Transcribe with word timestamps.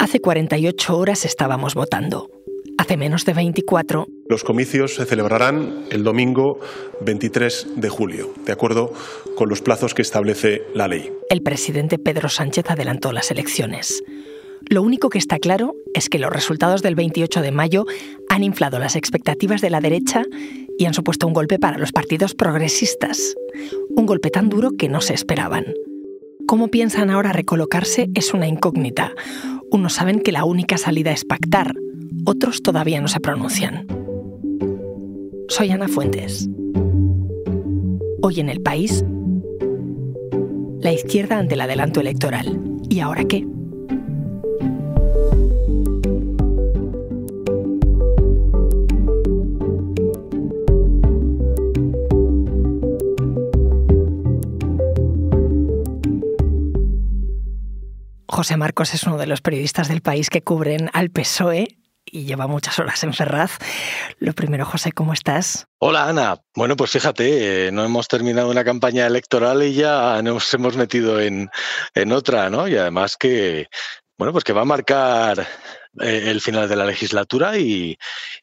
Hace 0.00 0.18
48 0.18 0.96
horas 0.96 1.26
estábamos 1.26 1.74
votando. 1.74 2.30
Hace 2.78 2.96
menos 2.96 3.26
de 3.26 3.34
24. 3.34 4.06
Los 4.30 4.44
comicios 4.44 4.94
se 4.94 5.04
celebrarán 5.04 5.84
el 5.90 6.04
domingo 6.04 6.58
23 7.02 7.66
de 7.76 7.88
julio, 7.90 8.32
de 8.46 8.52
acuerdo 8.52 8.94
con 9.36 9.50
los 9.50 9.60
plazos 9.60 9.92
que 9.92 10.00
establece 10.00 10.62
la 10.72 10.88
ley. 10.88 11.12
El 11.28 11.42
presidente 11.42 11.98
Pedro 11.98 12.30
Sánchez 12.30 12.70
adelantó 12.70 13.12
las 13.12 13.30
elecciones. 13.30 14.02
Lo 14.70 14.80
único 14.80 15.10
que 15.10 15.18
está 15.18 15.38
claro 15.38 15.74
es 15.92 16.08
que 16.08 16.18
los 16.18 16.32
resultados 16.32 16.80
del 16.80 16.94
28 16.94 17.42
de 17.42 17.52
mayo 17.52 17.84
han 18.30 18.42
inflado 18.42 18.78
las 18.78 18.96
expectativas 18.96 19.60
de 19.60 19.68
la 19.68 19.82
derecha 19.82 20.22
y 20.78 20.86
han 20.86 20.94
supuesto 20.94 21.26
un 21.26 21.34
golpe 21.34 21.58
para 21.58 21.76
los 21.76 21.92
partidos 21.92 22.34
progresistas. 22.34 23.34
Un 23.94 24.06
golpe 24.06 24.30
tan 24.30 24.48
duro 24.48 24.70
que 24.78 24.88
no 24.88 25.02
se 25.02 25.12
esperaban. 25.12 25.66
Cómo 26.46 26.68
piensan 26.68 27.10
ahora 27.10 27.32
recolocarse 27.34 28.08
es 28.14 28.32
una 28.32 28.48
incógnita. 28.48 29.12
Unos 29.72 29.92
saben 29.92 30.20
que 30.20 30.32
la 30.32 30.44
única 30.44 30.78
salida 30.78 31.12
es 31.12 31.24
pactar, 31.24 31.74
otros 32.24 32.62
todavía 32.62 33.00
no 33.00 33.06
se 33.06 33.20
pronuncian. 33.20 33.86
Soy 35.48 35.70
Ana 35.70 35.86
Fuentes. 35.86 36.48
Hoy 38.20 38.40
en 38.40 38.48
el 38.48 38.60
país, 38.60 39.04
la 40.80 40.92
izquierda 40.92 41.38
ante 41.38 41.54
el 41.54 41.60
adelanto 41.60 42.00
electoral. 42.00 42.60
¿Y 42.88 42.98
ahora 43.00 43.24
qué? 43.24 43.46
José 58.40 58.56
Marcos 58.56 58.94
es 58.94 59.02
uno 59.02 59.18
de 59.18 59.26
los 59.26 59.42
periodistas 59.42 59.88
del 59.88 60.00
país 60.00 60.30
que 60.30 60.40
cubren 60.40 60.88
al 60.94 61.10
PSOE 61.10 61.76
y 62.06 62.24
lleva 62.24 62.46
muchas 62.46 62.78
horas 62.78 63.04
en 63.04 63.12
Ferraz. 63.12 63.58
Lo 64.18 64.32
primero, 64.32 64.64
José, 64.64 64.92
¿cómo 64.92 65.12
estás? 65.12 65.66
Hola, 65.78 66.08
Ana. 66.08 66.40
Bueno, 66.56 66.74
pues 66.74 66.90
fíjate, 66.90 67.66
eh, 67.66 67.70
no 67.70 67.84
hemos 67.84 68.08
terminado 68.08 68.50
una 68.50 68.64
campaña 68.64 69.06
electoral 69.06 69.62
y 69.62 69.74
ya 69.74 70.22
nos 70.22 70.54
hemos 70.54 70.74
metido 70.78 71.20
en, 71.20 71.50
en 71.94 72.12
otra, 72.12 72.48
¿no? 72.48 72.66
Y 72.66 72.78
además 72.78 73.18
que, 73.18 73.66
bueno, 74.16 74.32
pues 74.32 74.42
que 74.42 74.54
va 74.54 74.62
a 74.62 74.64
marcar 74.64 75.46
eh, 76.00 76.24
el 76.28 76.40
final 76.40 76.66
de 76.66 76.76
la 76.76 76.86
legislatura 76.86 77.58
y, 77.58 77.98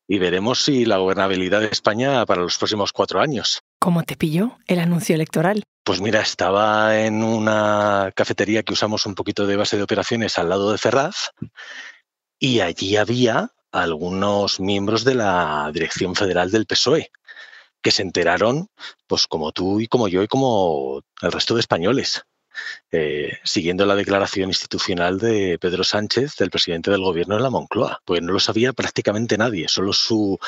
y, 0.07 0.19
veremos 0.19 0.63
si 0.63 0.85
la 0.85 0.97
gobernabilidad 0.97 1.61
de 1.61 1.69
España 1.71 2.23
para 2.27 2.43
los 2.43 2.59
próximos 2.59 2.93
cuatro 2.93 3.19
años. 3.19 3.63
¿Cómo 3.79 4.03
te 4.03 4.15
pilló 4.15 4.57
el 4.67 4.79
anuncio 4.79 5.15
electoral? 5.15 5.63
Pues 5.83 6.01
mira, 6.01 6.21
estaba 6.21 6.99
en 6.99 7.23
una 7.23 8.11
cafetería 8.15 8.63
que 8.63 8.73
usamos 8.73 9.05
un 9.05 9.15
poquito 9.15 9.45
de 9.45 9.55
base 9.55 9.77
de 9.77 9.83
operaciones 9.83 10.37
al 10.37 10.49
lado 10.49 10.71
de 10.71 10.77
Ferraz 10.77 11.31
y 12.39 12.59
allí 12.59 12.97
había 12.97 13.51
algunos 13.71 14.59
miembros 14.59 15.03
de 15.03 15.15
la 15.15 15.69
dirección 15.73 16.15
federal 16.15 16.51
del 16.51 16.65
PSOE 16.65 17.11
que 17.81 17.91
se 17.91 18.01
enteraron, 18.01 18.67
pues 19.05 19.27
como 19.27 19.51
tú 19.51 19.79
y 19.79 19.87
como 19.87 20.07
yo 20.07 20.23
y 20.23 20.27
como 20.27 21.03
el 21.21 21.31
resto 21.31 21.53
de 21.53 21.61
españoles, 21.61 22.23
eh, 22.91 23.37
siguiendo 23.43 23.85
la 23.85 23.95
declaración 23.95 24.49
institucional 24.49 25.19
de 25.19 25.57
Pedro 25.59 25.83
Sánchez, 25.83 26.35
del 26.37 26.49
presidente 26.49 26.91
del 26.91 27.01
gobierno 27.01 27.35
de 27.35 27.41
la 27.41 27.49
Moncloa. 27.49 28.01
Pues 28.05 28.21
no 28.21 28.33
lo 28.33 28.39
sabía 28.39 28.73
prácticamente 28.73 29.37
nadie, 29.37 29.67
solo 29.67 29.93
su, 29.93 30.39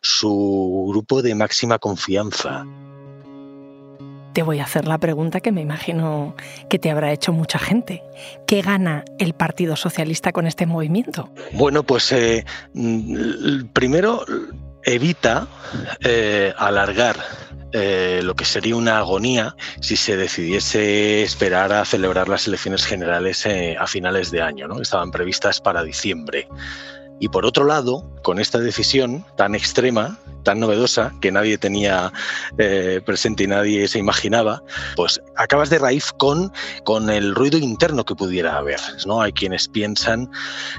su 0.00 0.86
grupo 0.88 1.22
de 1.22 1.34
máxima 1.34 1.78
confianza 1.78 2.64
te 4.36 4.42
voy 4.42 4.58
a 4.58 4.64
hacer 4.64 4.86
la 4.86 4.98
pregunta 4.98 5.40
que 5.40 5.50
me 5.50 5.62
imagino 5.62 6.36
que 6.68 6.78
te 6.78 6.90
habrá 6.90 7.10
hecho 7.10 7.32
mucha 7.32 7.58
gente. 7.58 8.02
¿Qué 8.46 8.60
gana 8.60 9.02
el 9.18 9.32
Partido 9.32 9.76
Socialista 9.76 10.30
con 10.30 10.46
este 10.46 10.66
movimiento? 10.66 11.30
Bueno, 11.52 11.84
pues 11.84 12.12
eh, 12.12 12.44
mm, 12.74 13.68
primero 13.72 14.26
evita 14.84 15.48
eh, 16.04 16.52
alargar 16.58 17.16
eh, 17.78 18.20
lo 18.22 18.34
que 18.34 18.46
sería 18.46 18.74
una 18.74 18.98
agonía 18.98 19.54
si 19.80 19.96
se 19.96 20.16
decidiese 20.16 21.22
esperar 21.22 21.72
a 21.72 21.84
celebrar 21.84 22.28
las 22.28 22.46
elecciones 22.46 22.86
generales 22.86 23.46
a 23.78 23.86
finales 23.86 24.30
de 24.30 24.40
año. 24.40 24.66
¿no? 24.66 24.80
Estaban 24.80 25.10
previstas 25.10 25.60
para 25.60 25.82
diciembre. 25.82 26.48
Y 27.18 27.28
por 27.28 27.46
otro 27.46 27.64
lado, 27.64 28.04
con 28.22 28.38
esta 28.38 28.58
decisión 28.58 29.24
tan 29.36 29.54
extrema, 29.54 30.18
tan 30.42 30.60
novedosa, 30.60 31.12
que 31.20 31.32
nadie 31.32 31.58
tenía 31.58 32.12
eh, 32.58 33.00
presente 33.04 33.44
y 33.44 33.46
nadie 33.48 33.88
se 33.88 33.98
imaginaba, 33.98 34.62
pues 34.94 35.20
acabas 35.34 35.70
de 35.70 35.78
raíz 35.78 36.12
con, 36.12 36.52
con 36.84 37.10
el 37.10 37.34
ruido 37.34 37.58
interno 37.58 38.04
que 38.04 38.14
pudiera 38.14 38.56
haber. 38.56 38.78
¿no? 39.06 39.20
Hay 39.20 39.32
quienes 39.32 39.66
piensan 39.66 40.30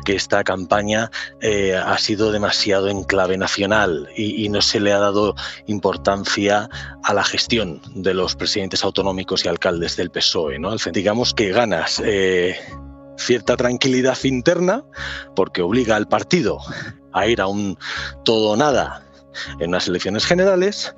que 0.05 0.15
esta 0.15 0.43
campaña 0.43 1.11
eh, 1.41 1.75
ha 1.75 1.97
sido 1.97 2.31
demasiado 2.31 2.87
en 2.87 3.03
clave 3.03 3.37
nacional 3.37 4.07
y, 4.15 4.47
no 4.47 4.61
se 4.61 4.79
le 4.79 4.93
ha 4.93 4.99
dado 4.99 5.35
importancia 5.65 6.69
a 7.03 7.13
la 7.13 7.23
gestión 7.25 7.81
de 7.95 8.13
los 8.13 8.35
presidentes 8.35 8.85
autonómicos 8.85 9.43
y 9.43 9.49
alcaldes 9.49 9.97
del 9.97 10.09
PSOE. 10.09 10.59
¿no? 10.59 10.73
Digamos 10.93 11.33
que 11.33 11.51
ganas 11.51 12.01
eh, 12.05 12.57
cierta 13.17 13.57
tranquilidad 13.57 14.17
interna 14.23 14.83
porque 15.35 15.61
obliga 15.61 15.95
al 15.95 16.07
partido 16.07 16.59
a 17.13 17.27
ir 17.27 17.41
a 17.41 17.47
un 17.47 17.77
todo 18.23 18.51
o 18.51 18.57
nada 18.57 19.03
en 19.59 19.69
unas 19.69 19.87
elecciones 19.87 20.25
generales, 20.25 20.93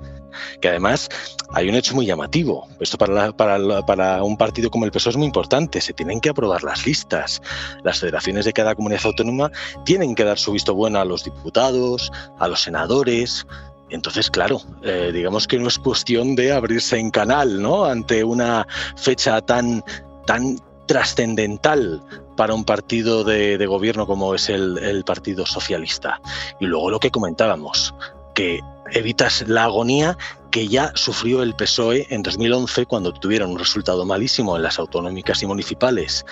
que 0.60 0.68
además 0.68 1.08
hay 1.52 1.68
un 1.68 1.74
hecho 1.74 1.94
muy 1.94 2.06
llamativo. 2.06 2.68
Esto 2.80 2.96
para, 2.98 3.32
para, 3.32 3.84
para, 3.84 4.22
un 4.22 4.36
partido 4.36 4.70
como 4.70 4.84
el 4.84 4.90
PSOE 4.90 5.10
es 5.10 5.16
muy 5.16 5.26
importante. 5.26 5.80
Se 5.80 5.92
tienen 5.92 6.20
que 6.20 6.30
aprobar 6.30 6.62
las 6.62 6.86
listas. 6.86 7.42
Las 7.82 8.00
federaciones 8.00 8.44
de 8.44 8.52
cada 8.52 8.74
comunidad 8.74 9.06
autónoma 9.06 9.50
tienen 9.84 10.14
que 10.14 10.24
dar 10.24 10.38
su 10.38 10.52
visto 10.52 10.74
bueno 10.74 11.00
a 11.00 11.04
los 11.04 11.24
diputados, 11.24 12.10
a 12.38 12.48
los 12.48 12.62
senadores. 12.62 13.46
Entonces, 13.90 14.30
claro, 14.30 14.62
eh, 14.82 15.10
digamos 15.12 15.48
que 15.48 15.58
no 15.58 15.68
es 15.68 15.78
cuestión 15.78 16.36
de 16.36 16.52
abrirse 16.52 16.98
en 16.98 17.10
canal, 17.10 17.60
¿no? 17.60 17.84
Ante 17.84 18.22
una 18.22 18.66
fecha 18.96 19.40
tan, 19.40 19.82
tan 20.26 20.56
trascendental 20.90 22.02
para 22.36 22.52
un 22.52 22.64
partido 22.64 23.22
de, 23.22 23.64
gobierno 23.64 24.08
como 24.08 24.34
es 24.34 24.48
el, 24.48 25.04
Partido 25.06 25.46
Socialista. 25.46 26.20
Y 26.58 26.66
luego 26.66 26.90
lo 26.90 26.98
que 26.98 27.12
comentábamos, 27.12 27.94
que 28.34 28.58
evitas 28.90 29.46
la 29.46 29.64
agonía 29.64 30.18
que 30.50 30.66
ya 30.66 30.90
sufrió 30.96 31.44
el 31.44 31.54
PSOE 31.54 32.08
en 32.10 32.24
2011 32.24 32.86
cuando 32.86 33.12
tuvieron 33.12 33.52
un 33.52 33.60
resultado 33.60 34.04
malísimo 34.04 34.56
en 34.56 34.64
las 34.64 34.80
autonómicas 34.80 35.40
y 35.44 35.46
municipales 35.46 36.26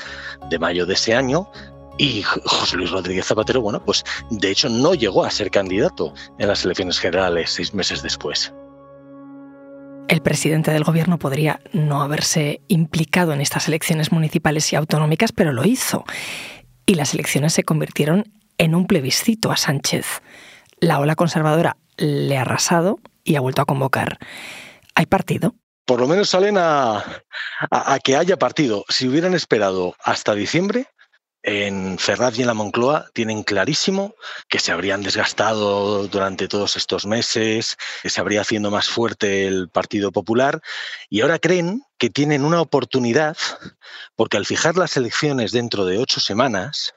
de 0.50 0.58
mayo 0.58 0.86
de 0.86 0.94
ese 0.94 1.14
año. 1.14 1.48
Y 1.96 2.24
José 2.24 2.78
Luis 2.78 2.90
Rodríguez 2.90 3.26
Zapatero, 3.26 3.60
bueno, 3.60 3.80
pues 3.84 4.04
de 4.30 4.50
hecho 4.50 4.68
no 4.68 4.94
llegó 4.94 5.24
a 5.24 5.30
ser 5.30 5.52
candidato 5.52 6.12
en 6.38 6.48
las 6.48 6.64
elecciones 6.64 6.98
generales 6.98 7.50
seis 7.52 7.72
meses 7.74 8.02
después. 8.02 8.52
El 10.08 10.22
presidente 10.22 10.70
del 10.70 10.84
gobierno 10.84 11.18
podría 11.18 11.60
no 11.72 12.00
haberse 12.00 12.62
implicado 12.68 13.34
en 13.34 13.42
estas 13.42 13.68
elecciones 13.68 14.10
municipales 14.10 14.72
y 14.72 14.76
autonómicas, 14.76 15.32
pero 15.32 15.52
lo 15.52 15.66
hizo. 15.66 16.04
Y 16.86 16.94
las 16.94 17.12
elecciones 17.12 17.52
se 17.52 17.62
convirtieron 17.62 18.24
en 18.56 18.74
un 18.74 18.86
plebiscito 18.86 19.52
a 19.52 19.58
Sánchez. 19.58 20.22
La 20.80 20.98
ola 20.98 21.14
conservadora 21.14 21.76
le 21.98 22.38
ha 22.38 22.42
arrasado 22.42 23.00
y 23.22 23.36
ha 23.36 23.40
vuelto 23.40 23.60
a 23.60 23.66
convocar. 23.66 24.18
¿Hay 24.94 25.04
partido? 25.04 25.54
Por 25.84 26.00
lo 26.00 26.08
menos 26.08 26.30
salen 26.30 26.56
a, 26.56 27.04
que 28.02 28.16
haya 28.16 28.38
partido. 28.38 28.86
Si 28.88 29.08
hubieran 29.08 29.34
esperado 29.34 29.94
hasta 30.02 30.34
diciembre, 30.34 30.86
en 31.42 31.98
Ferraz 31.98 32.38
y 32.38 32.42
en 32.42 32.48
la 32.48 32.54
Moncloa 32.54 33.10
tienen 33.14 33.42
clarísimo 33.42 34.14
que 34.48 34.58
se 34.58 34.72
habrían 34.72 35.02
desgastado 35.02 36.08
durante 36.08 36.48
todos 36.48 36.76
estos 36.76 37.06
meses, 37.06 37.76
que 38.02 38.10
se 38.10 38.20
habría 38.20 38.40
haciendo 38.40 38.70
más 38.70 38.88
fuerte 38.88 39.46
el 39.46 39.68
Partido 39.68 40.12
Popular 40.12 40.60
y 41.08 41.20
ahora 41.20 41.38
creen 41.38 41.82
que 41.96 42.10
tienen 42.10 42.44
una 42.44 42.60
oportunidad 42.60 43.36
porque 44.16 44.36
al 44.36 44.46
fijar 44.46 44.76
las 44.76 44.96
elecciones 44.96 45.52
dentro 45.52 45.84
de 45.84 45.98
ocho 45.98 46.20
semanas 46.20 46.94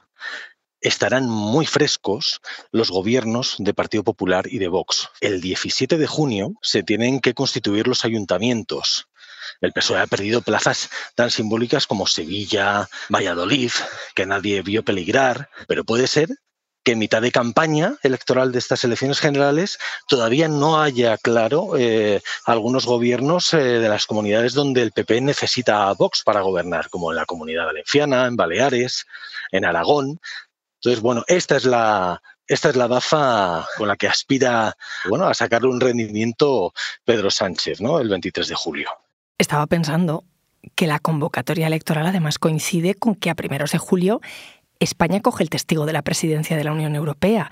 estarán 0.82 1.30
muy 1.30 1.66
frescos 1.66 2.42
los 2.72 2.90
gobiernos 2.90 3.56
de 3.60 3.74
Partido 3.74 4.04
Popular 4.04 4.46
y 4.50 4.58
de 4.58 4.68
Vox. 4.68 5.10
El 5.22 5.40
17 5.40 5.98
de 5.98 6.08
junio 6.08 6.54
se 6.62 6.82
tienen 6.82 7.20
que 7.20 7.36
constituir 7.36 7.88
los 7.88 8.04
ayuntamientos 8.04 9.08
el 9.62 9.74
PSOE 9.74 10.00
ha 10.00 10.08
perdido 10.08 10.42
plazas 10.42 10.90
tan 11.16 11.32
simbólicas 11.32 11.88
como 11.88 12.08
Sevilla, 12.08 12.90
Valladolid, 13.10 13.72
que 14.16 14.26
nadie 14.26 14.62
vio 14.62 14.84
peligrar, 14.84 15.50
pero 15.68 15.84
puede 15.84 16.08
ser 16.08 16.30
que 16.84 16.94
en 16.94 17.00
mitad 17.00 17.22
de 17.22 17.32
campaña 17.32 17.98
electoral 18.02 18.52
de 18.52 18.60
estas 18.60 18.84
elecciones 18.84 19.20
generales 19.20 19.78
todavía 20.08 20.48
no 20.48 20.82
haya 20.82 21.18
claro 21.18 21.78
eh, 21.78 22.22
algunos 22.46 22.86
gobiernos 22.86 23.54
eh, 23.54 23.58
de 23.58 23.90
las 23.90 24.06
comunidades 24.08 24.54
donde 24.54 24.82
el 24.82 24.92
PP 24.92 25.22
necesita 25.22 25.88
a 25.88 25.94
Vox 25.94 26.24
para 26.24 26.42
gobernar, 26.42 26.90
como 26.90 27.12
en 27.12 27.18
la 27.18 27.26
comunidad 27.26 27.66
valenciana, 27.66 28.26
en 28.26 28.36
Baleares, 28.36 29.06
en 29.52 29.66
Aragón. 29.66 30.20
Entonces, 30.80 31.02
bueno, 31.02 31.24
esta 31.28 31.56
es 31.58 31.66
la, 31.66 32.22
esta 32.48 32.70
es 32.70 32.76
la 32.76 32.88
baza 32.88 33.68
con 33.78 33.88
la 33.88 33.96
que 33.96 34.08
aspira 34.08 34.76
bueno, 35.08 35.28
a 35.28 35.34
sacarle 35.34 35.70
un 35.70 35.80
rendimiento 35.80 36.74
Pedro 37.06 37.30
Sánchez 37.30 37.80
¿no? 37.80 38.00
el 38.00 38.10
23 38.10 38.48
de 38.48 38.56
julio. 38.56 38.90
Estaba 39.42 39.66
pensando 39.66 40.24
que 40.76 40.86
la 40.86 41.00
convocatoria 41.00 41.66
electoral 41.66 42.06
además 42.06 42.38
coincide 42.38 42.94
con 42.94 43.16
que 43.16 43.32
a 43.32 43.36
primeros 43.36 43.72
de 43.72 43.80
julio 43.80 44.22
España 44.80 45.20
coge 45.20 45.42
el 45.42 45.50
testigo 45.50 45.88
de 45.88 45.94
la 45.94 46.04
presidencia 46.04 46.56
de 46.56 46.64
la 46.64 46.72
Unión 46.72 46.96
Europea. 46.96 47.50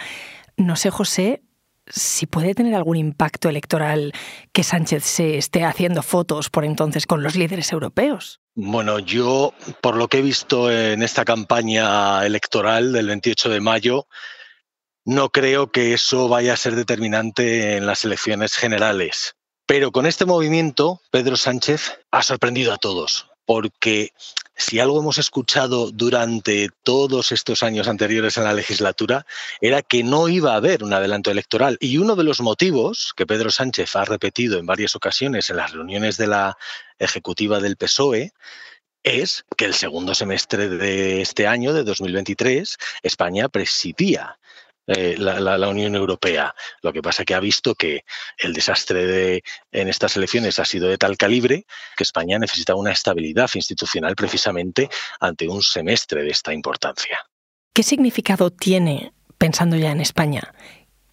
No 0.55 0.75
sé, 0.75 0.91
José, 0.91 1.41
si 1.87 2.27
puede 2.27 2.53
tener 2.53 2.75
algún 2.75 2.95
impacto 2.95 3.49
electoral 3.49 4.13
que 4.53 4.61
Sánchez 4.61 5.03
se 5.03 5.39
esté 5.39 5.63
haciendo 5.63 6.03
fotos 6.03 6.51
por 6.51 6.63
entonces 6.63 7.07
con 7.07 7.23
los 7.23 7.35
líderes 7.35 7.71
europeos. 7.71 8.39
Bueno, 8.53 8.99
yo, 8.99 9.55
por 9.81 9.95
lo 9.95 10.09
que 10.09 10.19
he 10.19 10.21
visto 10.21 10.71
en 10.71 11.01
esta 11.01 11.25
campaña 11.25 12.23
electoral 12.23 12.93
del 12.93 13.07
28 13.07 13.49
de 13.49 13.61
mayo, 13.61 14.07
no 15.05 15.29
creo 15.29 15.71
que 15.71 15.95
eso 15.95 16.29
vaya 16.29 16.53
a 16.53 16.57
ser 16.57 16.75
determinante 16.75 17.77
en 17.77 17.87
las 17.87 18.05
elecciones 18.05 18.53
generales. 18.53 19.38
Pero 19.69 19.91
con 19.91 20.07
este 20.07 20.25
movimiento, 20.25 20.99
Pedro 21.11 21.37
Sánchez 21.37 21.99
ha 22.09 22.23
sorprendido 22.23 22.73
a 22.73 22.79
todos, 22.79 23.27
porque 23.45 24.13
si 24.57 24.79
algo 24.79 24.99
hemos 24.99 25.19
escuchado 25.19 25.91
durante 25.91 26.69
todos 26.81 27.31
estos 27.31 27.61
años 27.61 27.87
anteriores 27.87 28.35
en 28.39 28.45
la 28.45 28.53
legislatura 28.53 29.27
era 29.61 29.83
que 29.83 30.03
no 30.03 30.27
iba 30.27 30.53
a 30.53 30.55
haber 30.55 30.83
un 30.83 30.91
adelanto 30.91 31.29
electoral. 31.29 31.77
Y 31.79 31.99
uno 31.99 32.15
de 32.15 32.23
los 32.23 32.41
motivos 32.41 33.13
que 33.15 33.27
Pedro 33.27 33.51
Sánchez 33.51 33.95
ha 33.95 34.05
repetido 34.05 34.57
en 34.57 34.65
varias 34.65 34.95
ocasiones 34.95 35.51
en 35.51 35.57
las 35.57 35.71
reuniones 35.71 36.17
de 36.17 36.25
la 36.25 36.57
ejecutiva 36.97 37.59
del 37.59 37.77
PSOE 37.77 38.33
es 39.03 39.45
que 39.55 39.65
el 39.65 39.75
segundo 39.75 40.15
semestre 40.15 40.67
de 40.67 41.21
este 41.21 41.45
año, 41.45 41.73
de 41.73 41.83
2023, 41.83 42.75
España 43.03 43.49
presidía 43.49 44.39
eh, 44.89 45.15
la, 45.17 45.69
Unión 45.69 45.95
Europea. 45.95 46.55
Lo 46.81 46.91
que 46.91 47.01
pasa 47.01 47.21
es 47.21 47.25
que 47.27 47.35
ha 47.35 47.39
visto 47.39 47.75
que 47.75 48.05
el 48.37 48.53
desastre 48.53 49.05
de, 49.05 49.43
en 49.71 49.87
estas 49.87 50.17
elecciones 50.17 50.57
ha 50.57 50.65
sido 50.65 50.89
de 50.89 50.97
tal 50.97 51.15
calibre 51.15 51.65
que 51.95 52.03
España 52.03 52.39
necesita 52.39 52.75
una 52.75 52.91
estabilidad 52.91 53.49
institucional 53.53 54.15
precisamente 54.15 54.89
ante 55.19 55.47
un 55.47 55.61
semestre 55.61 56.23
de 56.23 56.29
esta 56.29 56.53
importancia. 56.53 57.19
¿Qué 57.73 57.83
significado 57.83 58.49
tiene, 58.49 59.13
pensando 59.37 59.75
ya 59.75 59.91
en 59.91 60.01
España, 60.01 60.53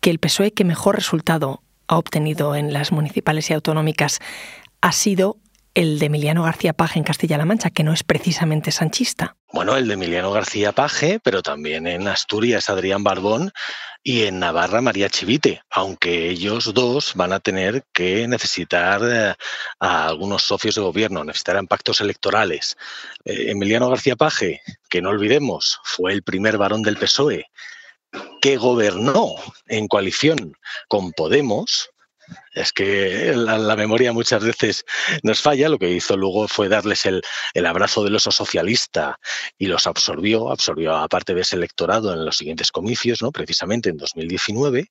que 0.00 0.10
el 0.10 0.18
PSOE 0.18 0.52
que 0.52 0.64
mejor 0.64 0.96
resultado 0.96 1.62
ha 1.86 1.98
obtenido 1.98 2.54
en 2.54 2.72
las 2.72 2.92
municipales 2.92 3.50
y 3.50 3.54
autonómicas 3.54 4.20
ha 4.80 4.92
sido 4.92 5.36
el 5.76 5.98
de 5.98 6.06
Emiliano 6.06 6.42
García 6.42 6.72
Paje 6.72 6.98
en 6.98 7.04
Castilla-La 7.04 7.44
Mancha, 7.44 7.68
que 7.68 7.84
no 7.84 7.92
es 7.92 8.02
precisamente 8.02 8.72
sanchista. 8.72 9.36
Bueno, 9.52 9.76
el 9.76 9.86
de 9.86 9.92
Emiliano 9.92 10.32
García 10.32 10.72
Paje, 10.72 11.20
pero 11.22 11.42
también 11.42 11.86
en 11.86 12.08
Asturias 12.08 12.70
Adrián 12.70 13.04
Barbón 13.04 13.52
y 14.02 14.22
en 14.22 14.38
Navarra 14.38 14.80
María 14.80 15.10
Chivite, 15.10 15.60
aunque 15.68 16.30
ellos 16.30 16.72
dos 16.72 17.12
van 17.14 17.34
a 17.34 17.40
tener 17.40 17.84
que 17.92 18.26
necesitar 18.26 19.02
eh, 19.04 19.34
a 19.78 20.06
algunos 20.06 20.44
socios 20.44 20.76
de 20.76 20.80
gobierno, 20.80 21.22
necesitarán 21.24 21.66
pactos 21.66 22.00
electorales. 22.00 22.78
Eh, 23.26 23.50
Emiliano 23.50 23.90
García 23.90 24.16
Paje, 24.16 24.62
que 24.88 25.02
no 25.02 25.10
olvidemos, 25.10 25.78
fue 25.84 26.14
el 26.14 26.22
primer 26.22 26.56
varón 26.56 26.80
del 26.82 26.96
PSOE 26.96 27.50
que 28.40 28.56
gobernó 28.56 29.34
en 29.66 29.88
coalición 29.88 30.56
con 30.88 31.12
Podemos, 31.12 31.90
es 32.52 32.72
que 32.72 33.32
la, 33.34 33.76
memoria 33.76 34.12
muchas 34.12 34.42
veces 34.42 34.84
nos 35.22 35.40
falla. 35.40 35.68
Lo 35.68 35.78
que 35.78 35.90
hizo 35.90 36.16
luego 36.16 36.48
fue 36.48 36.68
darles 36.68 37.06
el, 37.06 37.22
abrazo 37.66 38.02
del 38.04 38.16
oso 38.16 38.30
socialista 38.30 39.18
y 39.58 39.66
los 39.66 39.86
absorbió, 39.86 40.50
absorbió 40.50 40.96
a 40.96 41.08
parte 41.08 41.34
de 41.34 41.42
ese 41.42 41.56
electorado 41.56 42.12
en 42.12 42.24
los 42.24 42.36
siguientes 42.36 42.72
comicios, 42.72 43.22
¿no? 43.22 43.32
precisamente 43.32 43.90
en 43.90 43.96
2019. 43.96 44.90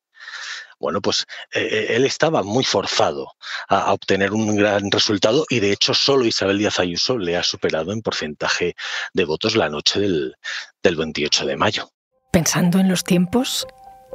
Bueno, 0.79 1.01
pues 1.01 1.25
eh, 1.53 1.67
eh, 1.71 1.85
él 1.95 2.05
estaba 2.05 2.43
muy 2.43 2.63
forzado 2.63 3.31
a, 3.69 3.93
obtener 3.93 4.33
un 4.33 4.55
gran 4.55 4.91
resultado 4.91 5.45
y 5.49 5.59
de 5.59 5.71
hecho 5.71 5.93
solo 5.93 6.25
Isabel 6.25 6.57
Díaz 6.57 6.79
Ayuso 6.79 7.17
le 7.17 7.37
ha 7.37 7.43
superado 7.43 7.93
en 7.93 8.01
porcentaje 8.01 8.75
de 9.13 9.25
votos 9.25 9.55
la 9.55 9.69
noche 9.69 10.01
del, 10.01 10.35
del 10.83 10.95
28 10.97 11.45
de 11.45 11.55
mayo. 11.55 11.89
Pensando 12.33 12.79
en 12.79 12.89
los 12.89 13.05
tiempos, 13.05 13.65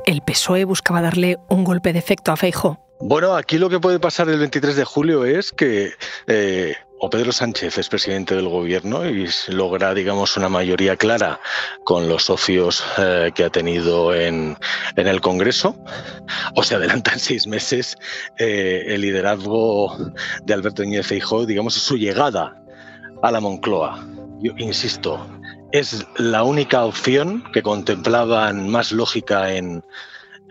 ¿el 0.04 0.20
PSOE 0.20 0.64
buscaba 0.64 1.00
darle 1.00 1.38
un 1.48 1.64
golpe 1.64 1.94
de 1.94 1.98
efecto 1.98 2.30
a 2.30 2.36
Feijóo? 2.36 2.89
Bueno, 3.02 3.34
aquí 3.34 3.56
lo 3.56 3.70
que 3.70 3.80
puede 3.80 3.98
pasar 3.98 4.28
el 4.28 4.38
23 4.38 4.76
de 4.76 4.84
julio 4.84 5.24
es 5.24 5.52
que 5.52 5.94
eh, 6.26 6.76
o 6.98 7.08
Pedro 7.08 7.32
Sánchez 7.32 7.78
es 7.78 7.88
presidente 7.88 8.34
del 8.34 8.46
gobierno 8.50 9.08
y 9.08 9.26
logra, 9.48 9.94
digamos, 9.94 10.36
una 10.36 10.50
mayoría 10.50 10.96
clara 10.96 11.40
con 11.84 12.10
los 12.10 12.24
socios 12.24 12.84
eh, 12.98 13.32
que 13.34 13.44
ha 13.44 13.50
tenido 13.50 14.14
en, 14.14 14.58
el 14.96 15.20
Congreso, 15.22 15.82
o 16.54 16.62
se 16.62 16.74
adelanta 16.74 17.12
en 17.14 17.18
seis 17.20 17.46
meses 17.46 17.96
eh, 18.38 18.84
el 18.88 19.00
liderazgo 19.00 19.96
de 20.44 20.52
Alberto 20.52 20.82
Núñez 20.82 21.06
Feijóo, 21.06 21.46
digamos, 21.46 21.72
su 21.72 21.96
llegada 21.96 22.62
a 23.22 23.30
la 23.30 23.40
Moncloa. 23.40 24.06
Yo 24.40 24.52
insisto, 24.58 25.26
es 25.72 26.04
la 26.16 26.42
única 26.42 26.84
opción 26.84 27.44
que 27.54 27.62
contemplaban 27.62 28.68
más 28.68 28.92
lógica 28.92 29.54
en, 29.54 29.82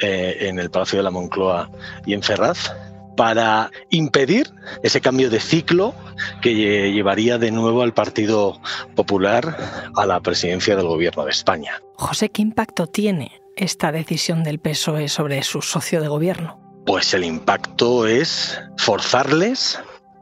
eh, 0.02 0.38
en 0.42 0.60
el 0.60 0.70
Palacio 0.70 0.98
de 0.98 1.04
la 1.04 1.12
Moncloa 1.12 1.70
y 2.06 2.14
en 2.14 2.24
Ferraz 2.24 2.72
para 3.20 3.70
impedir 3.90 4.50
ese 4.82 5.02
cambio 5.02 5.30
de 5.30 5.42
ciclo 5.42 5.94
que 6.42 6.56
llevaría 6.56 7.38
de 7.38 7.52
nuevo 7.52 7.82
al 7.82 7.94
Partido 7.94 8.62
Popular 8.96 9.58
a 9.96 10.06
la 10.06 10.22
presidencia 10.22 10.78
del 10.78 10.88
Gobierno 10.88 11.26
de 11.26 11.32
España. 11.32 11.82
José, 11.96 12.30
¿qué 12.30 12.42
impacto 12.42 12.88
tiene 12.88 13.42
esta 13.58 13.92
decisión 13.92 14.46
del 14.46 14.60
PSOE 14.60 15.10
sobre 15.10 15.44
su 15.44 15.62
socio 15.62 16.02
de 16.02 16.08
gobierno? 16.08 16.62
Pues 16.86 17.14
el 17.14 17.26
impacto 17.26 18.08
es 18.08 18.58
forzarles 18.78 19.78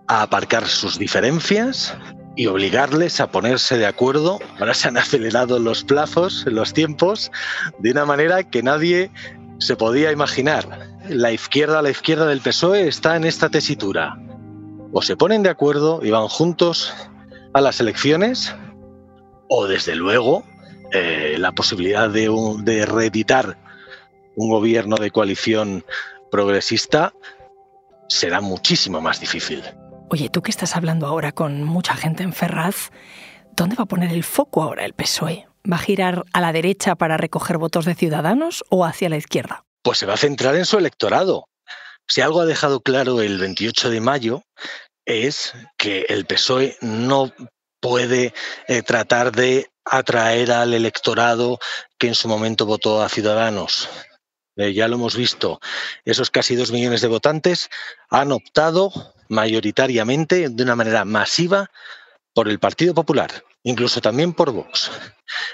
a 0.07 0.24
aparcar 0.24 0.65
sus 0.65 0.97
diferencias 0.97 1.95
y 2.35 2.47
obligarles 2.47 3.19
a 3.19 3.29
ponerse 3.29 3.77
de 3.77 3.85
acuerdo. 3.85 4.39
Ahora 4.59 4.74
se 4.74 4.88
han 4.88 4.97
acelerado 4.97 5.59
los 5.59 5.83
plazos, 5.83 6.45
los 6.47 6.74
tiempos, 6.74 7.31
de 7.77 7.91
una 7.91 8.06
manera 8.06 8.44
que 8.44 8.63
nadie 8.63 9.12
se 9.59 9.75
podía 9.75 10.12
imaginar. 10.12 10.88
La 11.09 11.31
izquierda, 11.31 11.81
la 11.81 11.89
izquierda 11.89 12.25
del 12.27 12.42
PSOE 12.42 12.88
está 12.88 13.15
en 13.15 13.24
esta 13.24 13.50
tesitura. 13.50 14.18
O 14.92 15.01
se 15.01 15.15
ponen 15.15 15.44
de 15.44 15.50
acuerdo 15.50 16.00
y 16.04 16.12
van 16.12 16.27
juntos 16.27 16.94
a 17.54 17.62
las 17.62 17.80
elecciones, 17.80 18.56
o 19.50 19.68
desde 19.68 19.95
luego 19.95 20.44
eh, 20.92 21.36
la 21.38 21.51
posibilidad 21.51 22.09
de, 22.09 22.30
de 22.63 22.86
reeditar 22.86 23.57
un 24.36 24.50
gobierno 24.50 24.98
de 24.98 25.12
coalición 25.12 25.83
progresista 26.31 27.13
será 28.07 28.42
muchísimo 28.42 29.01
más 29.01 29.19
difícil. 29.19 29.63
Oye, 30.10 30.30
tú 30.30 30.42
que 30.42 30.51
estás 30.51 30.75
hablando 30.75 31.07
ahora 31.07 31.31
con 31.31 31.63
mucha 31.63 31.95
gente 31.95 32.24
en 32.24 32.31
Ferraz, 32.31 32.92
¿dónde 33.56 33.75
va 33.75 33.83
a 33.83 33.88
poner 33.88 34.12
el 34.12 34.24
foco 34.24 34.63
ahora 34.63 34.86
el 34.86 34.94
PSOE? 34.94 35.48
¿Va 35.69 35.77
a 35.77 35.79
girar 35.79 36.23
a 36.31 36.41
la 36.41 36.53
derecha 36.53 36.95
para 36.95 37.17
recoger 37.17 37.57
votos 37.57 37.85
de 37.85 37.95
ciudadanos 37.95 38.63
o 38.69 38.86
hacia 38.86 39.09
la 39.09 39.17
izquierda? 39.17 39.65
Pues 39.83 39.97
se 39.97 40.05
va 40.05 40.13
a 40.13 40.17
centrar 40.17 40.55
en 40.55 40.65
su 40.65 40.77
electorado. 40.77 41.50
Si 42.07 42.21
algo 42.21 42.39
ha 42.39 42.45
dejado 42.45 42.79
claro 42.79 43.21
el 43.21 43.38
28 43.38 43.89
de 43.89 44.00
mayo 44.00 44.43
es 45.05 45.53
que 45.77 46.05
el 46.09 46.25
PSOE 46.25 46.77
no 46.81 47.33
puede 47.81 48.33
eh, 48.67 48.81
tratar 48.81 49.31
de 49.33 49.69
atraer 49.83 50.51
al 50.51 50.74
electorado 50.74 51.59
que 51.97 52.07
en 52.07 52.15
su 52.15 52.27
momento 52.27 52.65
votó 52.65 53.01
a 53.01 53.09
Ciudadanos. 53.09 53.89
Eh, 54.55 54.74
ya 54.74 54.88
lo 54.88 54.95
hemos 54.95 55.15
visto, 55.15 55.59
esos 56.03 56.31
casi 56.31 56.55
dos 56.55 56.71
millones 56.71 57.01
de 57.01 57.07
votantes 57.07 57.69
han 58.09 58.31
optado 58.31 58.91
mayoritariamente, 59.29 60.50
de 60.50 60.63
una 60.63 60.75
manera 60.75 61.05
masiva, 61.05 61.69
por 62.33 62.50
el 62.50 62.59
Partido 62.59 62.93
Popular, 62.93 63.43
incluso 63.67 64.00
también 64.00 64.31
por 64.31 64.51
Vox. 64.51 64.89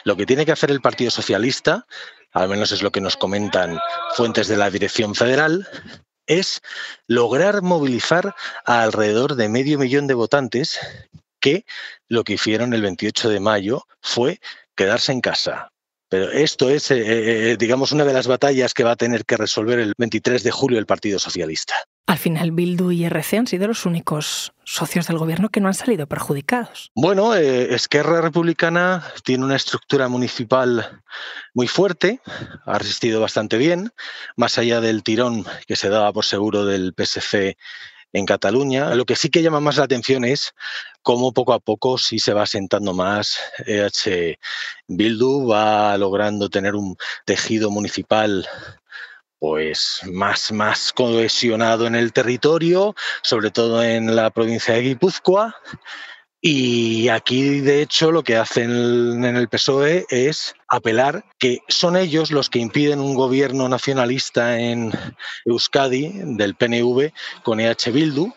Lo 0.03 0.15
que 0.15 0.27
tiene 0.27 0.45
que 0.45 0.51
hacer 0.51 0.69
el 0.69 0.81
Partido 0.81 1.09
Socialista, 1.09 1.87
al 2.31 2.47
menos 2.47 2.71
es 2.71 2.83
lo 2.83 2.91
que 2.91 3.01
nos 3.01 3.17
comentan 3.17 3.79
fuentes 4.15 4.47
de 4.47 4.55
la 4.55 4.69
Dirección 4.69 5.15
Federal, 5.15 5.67
es 6.27 6.61
lograr 7.07 7.63
movilizar 7.63 8.35
a 8.65 8.83
alrededor 8.83 9.35
de 9.35 9.49
medio 9.49 9.79
millón 9.79 10.05
de 10.05 10.13
votantes 10.13 10.79
que 11.39 11.65
lo 12.07 12.23
que 12.23 12.33
hicieron 12.33 12.75
el 12.75 12.83
28 12.83 13.29
de 13.29 13.39
mayo 13.39 13.87
fue 13.99 14.39
quedarse 14.75 15.11
en 15.11 15.19
casa, 15.19 15.72
pero 16.13 16.31
esto 16.31 16.69
es, 16.69 16.91
eh, 16.91 16.99
eh, 16.99 17.51
eh, 17.53 17.57
digamos, 17.57 17.91
una 17.91 18.05
de 18.05 18.13
las 18.13 18.27
batallas 18.27 18.75
que 18.75 18.83
va 18.83 18.91
a 18.91 18.95
tener 18.95 19.25
que 19.25 19.35
resolver 19.35 19.79
el 19.79 19.95
23 19.97 20.43
de 20.43 20.51
julio 20.51 20.77
el 20.77 20.85
Partido 20.85 21.17
Socialista. 21.17 21.73
Al 22.05 22.19
final, 22.19 22.51
Bildu 22.51 22.91
y 22.91 23.03
RC 23.05 23.39
han 23.39 23.47
sido 23.47 23.67
los 23.67 23.87
únicos 23.87 24.53
socios 24.63 25.07
del 25.07 25.17
gobierno 25.17 25.49
que 25.49 25.59
no 25.59 25.69
han 25.69 25.73
salido 25.73 26.05
perjudicados. 26.05 26.91
Bueno, 26.93 27.33
Esquerra 27.33 28.21
Republicana 28.21 29.03
tiene 29.23 29.43
una 29.43 29.55
estructura 29.55 30.07
municipal 30.07 31.01
muy 31.55 31.67
fuerte, 31.67 32.21
ha 32.67 32.77
resistido 32.77 33.19
bastante 33.19 33.57
bien, 33.57 33.89
más 34.37 34.59
allá 34.59 34.81
del 34.81 35.01
tirón 35.01 35.47
que 35.65 35.75
se 35.75 35.89
daba 35.89 36.13
por 36.13 36.25
seguro 36.25 36.63
del 36.63 36.93
PSC 36.95 37.57
en 38.13 38.27
Cataluña. 38.27 38.93
Lo 38.93 39.05
que 39.05 39.15
sí 39.15 39.29
que 39.29 39.41
llama 39.41 39.61
más 39.61 39.77
la 39.77 39.85
atención 39.85 40.25
es 40.25 40.53
cómo 41.03 41.33
poco 41.33 41.53
a 41.53 41.59
poco 41.59 41.97
sí 41.97 42.17
se 42.17 42.33
va 42.33 42.45
sentando 42.45 42.93
más 42.93 43.37
EH 43.67 44.39
Bildu, 44.87 45.47
va 45.47 45.97
logrando 45.97 46.49
tener 46.49 46.75
un 46.75 46.95
tejido 47.25 47.69
municipal 47.69 48.47
pues 49.37 49.99
más, 50.05 50.53
más 50.53 50.93
cohesionado 50.93 51.85
en 51.85 51.95
el 51.95 52.13
territorio, 52.13 52.95
sobre 53.21 53.51
todo 53.51 53.83
en 53.83 54.15
la 54.15 54.29
provincia 54.29 54.73
de 54.73 54.81
Guipúzcoa, 54.81 55.53
Y 56.45 57.07
aquí, 57.07 57.61
de 57.61 57.81
hecho, 57.81 58.11
lo 58.11 58.21
que 58.21 58.35
hacen 58.35 59.23
en 59.23 59.37
el 59.37 59.47
PSOE 59.47 60.05
es 60.09 60.53
apelar 60.67 61.23
que 61.39 61.59
son 61.69 61.95
ellos 61.95 62.31
los 62.31 62.49
que 62.49 62.59
impiden 62.59 62.99
un 62.99 63.15
gobierno 63.15 63.69
nacionalista 63.69 64.59
en 64.59 64.91
Euskadi 65.45 66.11
del 66.37 66.55
PNV 66.55 67.13
con 67.43 67.61
EH 67.61 67.91
Bildu, 67.93 68.33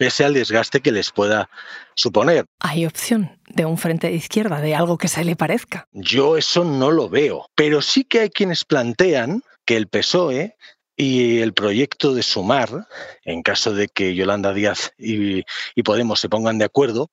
pese 0.00 0.24
al 0.24 0.32
desgaste 0.32 0.80
que 0.80 0.92
les 0.92 1.10
pueda 1.10 1.50
suponer. 1.94 2.46
¿Hay 2.60 2.86
opción 2.86 3.38
de 3.48 3.66
un 3.66 3.76
frente 3.76 4.06
de 4.06 4.14
izquierda, 4.14 4.62
de 4.62 4.74
algo 4.74 4.96
que 4.96 5.08
se 5.08 5.22
le 5.24 5.36
parezca? 5.36 5.84
Yo 5.92 6.38
eso 6.38 6.64
no 6.64 6.90
lo 6.90 7.10
veo, 7.10 7.50
pero 7.54 7.82
sí 7.82 8.04
que 8.04 8.20
hay 8.20 8.30
quienes 8.30 8.64
plantean 8.64 9.42
que 9.66 9.76
el 9.76 9.88
PSOE 9.88 10.56
y 10.96 11.40
el 11.40 11.52
proyecto 11.52 12.14
de 12.14 12.22
sumar, 12.22 12.86
en 13.24 13.42
caso 13.42 13.74
de 13.74 13.88
que 13.88 14.14
Yolanda 14.14 14.54
Díaz 14.54 14.94
y, 14.96 15.42
Podemos 15.84 16.18
se 16.18 16.30
pongan 16.30 16.56
de 16.56 16.64
acuerdo, 16.64 17.10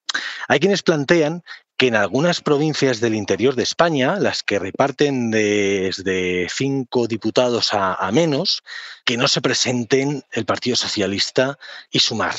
hay 0.48 0.62
quienes 0.62 0.82
plantean 0.82 1.44
que 1.78 1.88
en 1.88 1.96
algunas 1.96 2.42
provincias 2.42 3.02
del 3.02 3.16
interior 3.16 3.56
de 3.56 3.64
España, 3.64 4.18
las 4.18 4.44
que 4.44 4.60
reparten 4.60 5.30
desde 5.30 6.48
cinco 6.50 7.08
diputados 7.08 7.70
a, 7.74 8.10
menos, 8.14 8.64
que 9.06 9.18
no 9.18 9.28
se 9.28 9.42
presenten 9.42 10.24
el 10.32 10.46
Partido 10.46 10.76
Socialista 10.76 11.60
y 11.92 12.00
sumar, 12.00 12.36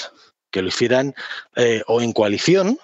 que 0.50 0.62
lo 0.62 0.68
hicieran 0.68 1.14
eh, 1.56 1.82
o 1.86 2.00
en 2.00 2.12
coalición 2.12 2.78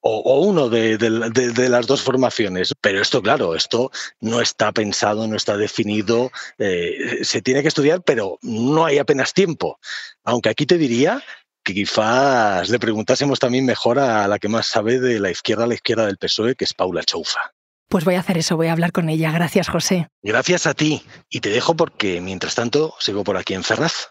o, 0.00 0.40
uno 0.40 0.68
de, 0.68 1.68
las 1.68 1.86
dos 1.86 2.02
formaciones. 2.02 2.74
Pero 2.80 3.00
esto, 3.00 3.22
claro, 3.22 3.54
esto 3.54 3.90
no 4.20 4.40
está 4.40 4.72
pensado, 4.72 5.26
no 5.26 5.36
está 5.36 5.56
definido, 5.56 6.30
eh, 6.58 7.18
se 7.22 7.42
tiene 7.42 7.62
que 7.62 7.68
estudiar, 7.68 8.02
pero 8.02 8.38
no 8.42 8.84
hay 8.84 8.98
apenas 8.98 9.34
tiempo. 9.34 9.78
Aunque 10.24 10.48
aquí 10.48 10.66
te 10.66 10.78
diría 10.78 11.22
que 11.64 11.74
quizás 11.74 12.68
le 12.70 12.78
preguntásemos 12.78 13.38
también 13.38 13.66
mejor 13.66 13.98
a 13.98 14.26
la 14.28 14.38
que 14.38 14.48
más 14.48 14.66
sabe 14.66 14.98
de 15.00 15.20
la 15.20 15.30
izquierda 15.30 15.64
a 15.64 15.66
la 15.66 15.74
izquierda 15.74 16.06
del 16.06 16.16
PSOE, 16.16 16.54
que 16.54 16.64
es 16.64 16.74
Paula 16.74 17.02
Choufa. 17.04 17.52
Pues 17.88 18.04
voy 18.04 18.16
a 18.16 18.20
hacer 18.20 18.36
eso, 18.36 18.56
voy 18.56 18.66
a 18.66 18.72
hablar 18.72 18.92
con 18.92 19.08
ella. 19.08 19.32
Gracias, 19.32 19.68
José. 19.68 20.08
Gracias 20.22 20.66
a 20.66 20.74
ti. 20.74 21.02
Y 21.30 21.40
te 21.40 21.48
dejo 21.48 21.74
porque, 21.74 22.20
mientras 22.20 22.54
tanto, 22.54 22.94
sigo 23.00 23.24
por 23.24 23.38
aquí 23.38 23.54
en 23.54 23.64
Ferraz. 23.64 24.10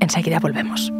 Enseguida 0.00 0.40
volvemos 0.40 0.90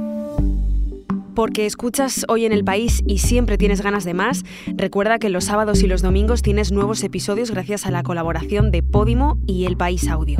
porque 1.34 1.66
escuchas 1.66 2.24
hoy 2.28 2.44
en 2.44 2.52
el 2.52 2.64
país 2.64 3.02
y 3.06 3.18
siempre 3.18 3.58
tienes 3.58 3.82
ganas 3.82 4.04
de 4.04 4.14
más, 4.14 4.44
recuerda 4.76 5.18
que 5.18 5.30
los 5.30 5.44
sábados 5.44 5.82
y 5.82 5.86
los 5.86 6.02
domingos 6.02 6.42
tienes 6.42 6.72
nuevos 6.72 7.02
episodios 7.02 7.50
gracias 7.50 7.86
a 7.86 7.90
la 7.90 8.02
colaboración 8.02 8.70
de 8.70 8.82
Podimo 8.82 9.38
y 9.46 9.64
El 9.66 9.76
País 9.76 10.08
Audio. 10.08 10.38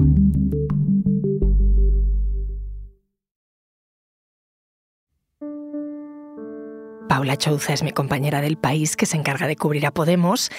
Paula 7.08 7.36
Chouza 7.36 7.74
es 7.74 7.82
mi 7.82 7.92
compañera 7.92 8.40
del 8.40 8.56
país 8.56 8.96
que 8.96 9.06
se 9.06 9.16
encarga 9.16 9.46
de 9.46 9.54
cubrir 9.56 9.86
a 9.86 9.90
Podemos 9.90 10.50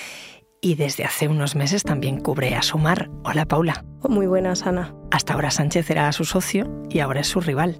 y 0.61 0.75
desde 0.75 1.03
hace 1.03 1.27
unos 1.27 1.55
meses 1.55 1.83
también 1.83 2.21
cubre 2.21 2.55
a 2.55 2.61
Sumar. 2.61 3.09
Hola 3.25 3.45
Paula. 3.45 3.83
Muy 4.07 4.27
buenas, 4.27 4.65
Ana. 4.65 4.95
Hasta 5.11 5.33
ahora 5.33 5.51
Sánchez 5.51 5.89
era 5.89 6.11
su 6.13 6.23
socio 6.23 6.71
y 6.89 6.99
ahora 6.99 7.19
es 7.19 7.27
su 7.27 7.41
rival. 7.41 7.79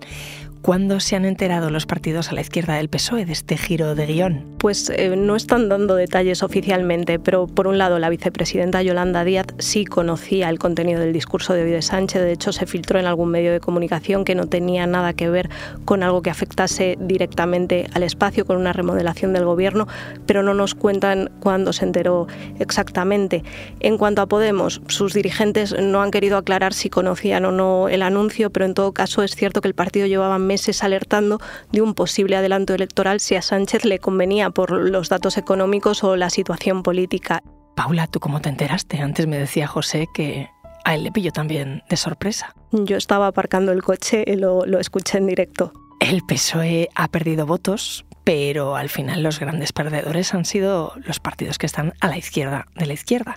¿Cuándo 0.64 1.02
se 1.02 1.18
han 1.18 1.26
enterado 1.26 1.70
los 1.70 1.86
partidos 1.86 2.30
a 2.30 2.36
la 2.36 2.40
izquierda 2.40 2.76
del 2.76 2.88
PSOE 2.88 3.26
de 3.26 3.34
este 3.34 3.58
giro 3.58 3.96
de 3.96 4.06
guion? 4.06 4.46
Pues 4.60 4.90
eh, 4.92 5.14
no 5.18 5.36
están 5.36 5.68
dando 5.68 5.94
detalles 5.96 6.42
oficialmente, 6.42 7.20
pero 7.20 7.48
por 7.48 7.68
un 7.68 7.78
lado 7.78 8.00
la 8.00 8.08
vicepresidenta 8.08 8.82
Yolanda 8.82 9.26
Díaz 9.26 9.48
sí 9.60 9.84
conocía 9.84 10.48
el 10.48 10.60
contenido 10.60 11.02
del 11.02 11.12
discurso 11.12 11.54
de 11.54 11.64
hoy 11.64 11.72
de 11.72 11.82
Sánchez, 11.82 12.22
de 12.22 12.32
hecho 12.32 12.54
se 12.54 12.66
filtró 12.66 12.98
en 12.98 13.08
algún 13.08 13.30
medio 13.30 13.52
de 13.52 13.60
comunicación 13.60 14.24
que 14.24 14.36
no 14.36 14.48
tenía 14.48 14.88
nada 14.88 15.12
que 15.12 15.30
ver 15.30 15.50
con 15.84 16.02
algo 16.02 16.22
que 16.22 16.30
afectase 16.30 16.98
directamente 16.98 17.90
al 17.94 18.04
espacio, 18.04 18.46
con 18.46 18.56
una 18.56 18.72
remodelación 18.72 19.34
del 19.34 19.44
gobierno, 19.44 19.90
pero 20.26 20.44
no 20.44 20.54
nos 20.54 20.76
cuentan 20.76 21.30
cuándo 21.42 21.74
se 21.74 21.84
enteró 21.84 22.28
exactamente. 22.60 23.44
En 23.82 23.98
cuanto 23.98 24.22
a 24.22 24.28
Podemos, 24.28 24.82
sus 24.88 25.14
dirigentes 25.14 25.76
no 25.78 26.02
han 26.02 26.12
querido 26.12 26.38
aclarar 26.38 26.74
si 26.74 26.90
conocían 26.90 27.44
o 27.44 27.52
no 27.52 27.90
el 27.90 28.02
anuncio, 28.02 28.50
pero 28.50 28.66
en 28.66 28.76
todo 28.76 28.94
caso 28.94 29.24
es 29.24 29.36
cierto 29.36 29.60
que 29.60 29.68
el 29.68 29.76
partido 29.76 30.08
llevaba 30.08 30.40
meses 30.54 30.84
alertando 30.84 31.40
de 31.72 31.82
un 31.82 31.96
posible 31.96 32.36
adelanto 32.36 32.76
electoral 32.76 33.20
si 33.20 33.36
a 33.36 33.42
Sánchez 33.42 33.86
le 33.86 33.98
convenía 33.98 34.52
por 34.52 34.70
los 34.72 35.10
datos 35.10 35.38
económicos 35.38 36.04
o 36.04 36.16
la 36.16 36.30
situación 36.30 36.84
política. 36.84 37.42
Paula, 37.76 38.06
¿tú 38.06 38.20
cómo 38.20 38.40
te 38.40 38.50
enteraste? 38.50 39.00
Antes 39.00 39.26
me 39.26 39.40
decía 39.40 39.66
José 39.66 40.06
que 40.14 40.48
a 40.86 40.94
él 40.94 41.04
le 41.04 41.12
pilló 41.12 41.32
también 41.32 41.82
de 41.90 41.98
sorpresa. 41.98 42.54
Yo 42.72 42.98
estaba 42.98 43.26
aparcando 43.26 43.72
el 43.72 43.82
coche 43.82 44.24
y 44.28 44.36
lo, 44.36 44.68
lo 44.68 44.80
escuché 44.80 45.18
en 45.18 45.26
directo. 45.26 45.74
El 46.00 46.22
PSOE 46.22 46.90
ha 46.94 47.08
perdido 47.08 47.48
votos, 47.48 48.06
pero 48.24 48.76
al 48.76 48.90
final 48.90 49.24
los 49.24 49.40
grandes 49.40 49.74
perdedores 49.74 50.36
han 50.36 50.46
sido 50.46 50.94
los 51.04 51.20
partidos 51.20 51.58
que 51.58 51.66
están 51.66 51.94
a 52.00 52.08
la 52.10 52.18
izquierda 52.18 52.68
de 52.76 52.86
la 52.86 52.94
izquierda. 52.94 53.36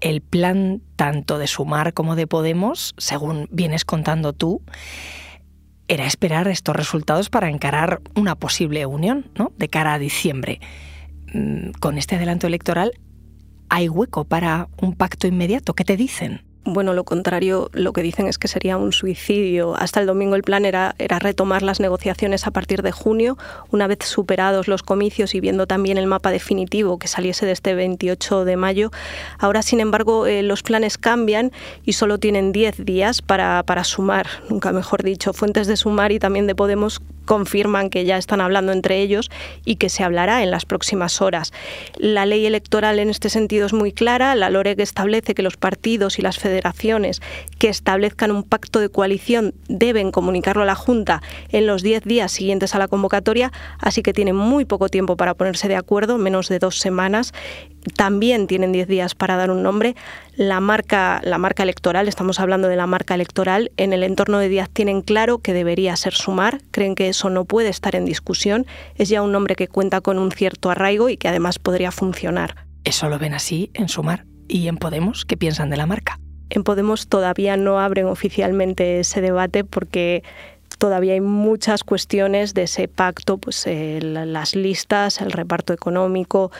El 0.00 0.20
plan 0.20 0.82
tanto 0.96 1.38
de 1.38 1.46
Sumar 1.46 1.94
como 1.94 2.16
de 2.16 2.26
Podemos, 2.26 2.94
según 2.98 3.48
vienes 3.50 3.84
contando 3.84 4.34
tú, 4.34 4.60
era 5.88 6.06
esperar 6.06 6.48
estos 6.48 6.76
resultados 6.76 7.30
para 7.30 7.48
encarar 7.48 8.00
una 8.14 8.36
posible 8.36 8.84
unión 8.86 9.30
¿no? 9.34 9.52
de 9.56 9.68
cara 9.68 9.94
a 9.94 9.98
diciembre. 9.98 10.60
Mm, 11.32 11.70
con 11.80 11.98
este 11.98 12.16
adelanto 12.16 12.46
electoral, 12.46 12.92
¿hay 13.68 13.88
hueco 13.88 14.24
para 14.24 14.68
un 14.80 14.94
pacto 14.94 15.26
inmediato? 15.26 15.74
¿Qué 15.74 15.84
te 15.84 15.96
dicen? 15.96 16.47
Bueno, 16.70 16.92
lo 16.92 17.04
contrario, 17.04 17.70
lo 17.72 17.94
que 17.94 18.02
dicen 18.02 18.26
es 18.26 18.36
que 18.36 18.46
sería 18.46 18.76
un 18.76 18.92
suicidio. 18.92 19.74
Hasta 19.74 20.00
el 20.00 20.06
domingo 20.06 20.36
el 20.36 20.42
plan 20.42 20.66
era, 20.66 20.94
era 20.98 21.18
retomar 21.18 21.62
las 21.62 21.80
negociaciones 21.80 22.46
a 22.46 22.50
partir 22.50 22.82
de 22.82 22.92
junio, 22.92 23.38
una 23.70 23.86
vez 23.86 24.00
superados 24.02 24.68
los 24.68 24.82
comicios 24.82 25.34
y 25.34 25.40
viendo 25.40 25.66
también 25.66 25.96
el 25.96 26.06
mapa 26.06 26.30
definitivo 26.30 26.98
que 26.98 27.08
saliese 27.08 27.46
de 27.46 27.52
este 27.52 27.74
28 27.74 28.44
de 28.44 28.56
mayo. 28.58 28.90
Ahora, 29.38 29.62
sin 29.62 29.80
embargo, 29.80 30.26
eh, 30.26 30.42
los 30.42 30.62
planes 30.62 30.98
cambian 30.98 31.52
y 31.86 31.94
solo 31.94 32.18
tienen 32.18 32.52
10 32.52 32.84
días 32.84 33.22
para, 33.22 33.62
para 33.62 33.82
sumar, 33.82 34.26
nunca 34.50 34.70
mejor 34.70 35.02
dicho. 35.02 35.32
Fuentes 35.32 35.68
de 35.68 35.76
sumar 35.78 36.12
y 36.12 36.18
también 36.18 36.46
de 36.46 36.54
Podemos 36.54 37.00
confirman 37.28 37.90
que 37.90 38.06
ya 38.06 38.16
están 38.16 38.40
hablando 38.40 38.72
entre 38.72 39.02
ellos 39.02 39.30
y 39.66 39.76
que 39.76 39.90
se 39.90 40.02
hablará 40.02 40.42
en 40.42 40.50
las 40.50 40.64
próximas 40.64 41.20
horas. 41.20 41.52
La 41.98 42.24
ley 42.24 42.46
electoral 42.46 42.98
en 42.98 43.10
este 43.10 43.28
sentido 43.28 43.66
es 43.66 43.74
muy 43.74 43.92
clara. 43.92 44.34
La 44.34 44.48
LOREG 44.48 44.80
establece 44.80 45.34
que 45.34 45.42
los 45.42 45.58
partidos 45.58 46.18
y 46.18 46.22
las 46.22 46.38
federaciones 46.38 47.20
que 47.58 47.68
establezcan 47.68 48.30
un 48.30 48.44
pacto 48.44 48.80
de 48.80 48.88
coalición 48.88 49.52
deben 49.68 50.10
comunicarlo 50.10 50.62
a 50.62 50.66
la 50.66 50.74
Junta 50.74 51.22
en 51.50 51.66
los 51.66 51.82
10 51.82 52.04
días 52.04 52.32
siguientes 52.32 52.74
a 52.74 52.78
la 52.78 52.88
convocatoria, 52.88 53.52
así 53.78 54.02
que 54.02 54.14
tienen 54.14 54.34
muy 54.34 54.64
poco 54.64 54.88
tiempo 54.88 55.18
para 55.18 55.34
ponerse 55.34 55.68
de 55.68 55.76
acuerdo, 55.76 56.16
menos 56.16 56.48
de 56.48 56.58
dos 56.58 56.78
semanas 56.78 57.34
también 57.90 58.46
tienen 58.46 58.72
10 58.72 58.88
días 58.88 59.14
para 59.14 59.36
dar 59.36 59.50
un 59.50 59.62
nombre. 59.62 59.96
La 60.36 60.60
marca, 60.60 61.20
la 61.24 61.38
marca 61.38 61.62
electoral, 61.62 62.08
estamos 62.08 62.40
hablando 62.40 62.68
de 62.68 62.76
la 62.76 62.86
marca 62.86 63.14
electoral, 63.14 63.72
en 63.76 63.92
el 63.92 64.02
entorno 64.02 64.38
de 64.38 64.48
Díaz 64.48 64.70
tienen 64.70 65.02
claro 65.02 65.38
que 65.38 65.52
debería 65.52 65.96
ser 65.96 66.14
Sumar, 66.14 66.60
creen 66.70 66.94
que 66.94 67.08
eso 67.08 67.30
no 67.30 67.44
puede 67.44 67.68
estar 67.68 67.96
en 67.96 68.04
discusión, 68.04 68.66
es 68.96 69.08
ya 69.08 69.22
un 69.22 69.32
nombre 69.32 69.56
que 69.56 69.68
cuenta 69.68 70.00
con 70.00 70.18
un 70.18 70.30
cierto 70.30 70.70
arraigo 70.70 71.08
y 71.08 71.16
que 71.16 71.28
además 71.28 71.58
podría 71.58 71.90
funcionar. 71.90 72.66
¿Eso 72.84 73.08
lo 73.08 73.18
ven 73.18 73.34
así 73.34 73.70
en 73.74 73.88
Sumar? 73.88 74.24
¿Y 74.48 74.68
en 74.68 74.76
Podemos 74.76 75.24
qué 75.24 75.36
piensan 75.36 75.70
de 75.70 75.76
la 75.76 75.86
marca? 75.86 76.18
En 76.50 76.64
Podemos 76.64 77.08
todavía 77.08 77.56
no 77.56 77.78
abren 77.78 78.06
oficialmente 78.06 79.00
ese 79.00 79.20
debate 79.20 79.64
porque 79.64 80.22
todavía 80.78 81.14
hay 81.14 81.20
muchas 81.20 81.84
cuestiones 81.84 82.54
de 82.54 82.62
ese 82.62 82.88
pacto, 82.88 83.38
pues 83.38 83.66
las 83.66 84.54
listas, 84.54 85.20
el 85.20 85.32
reparto 85.32 85.72
económico, 85.72 86.50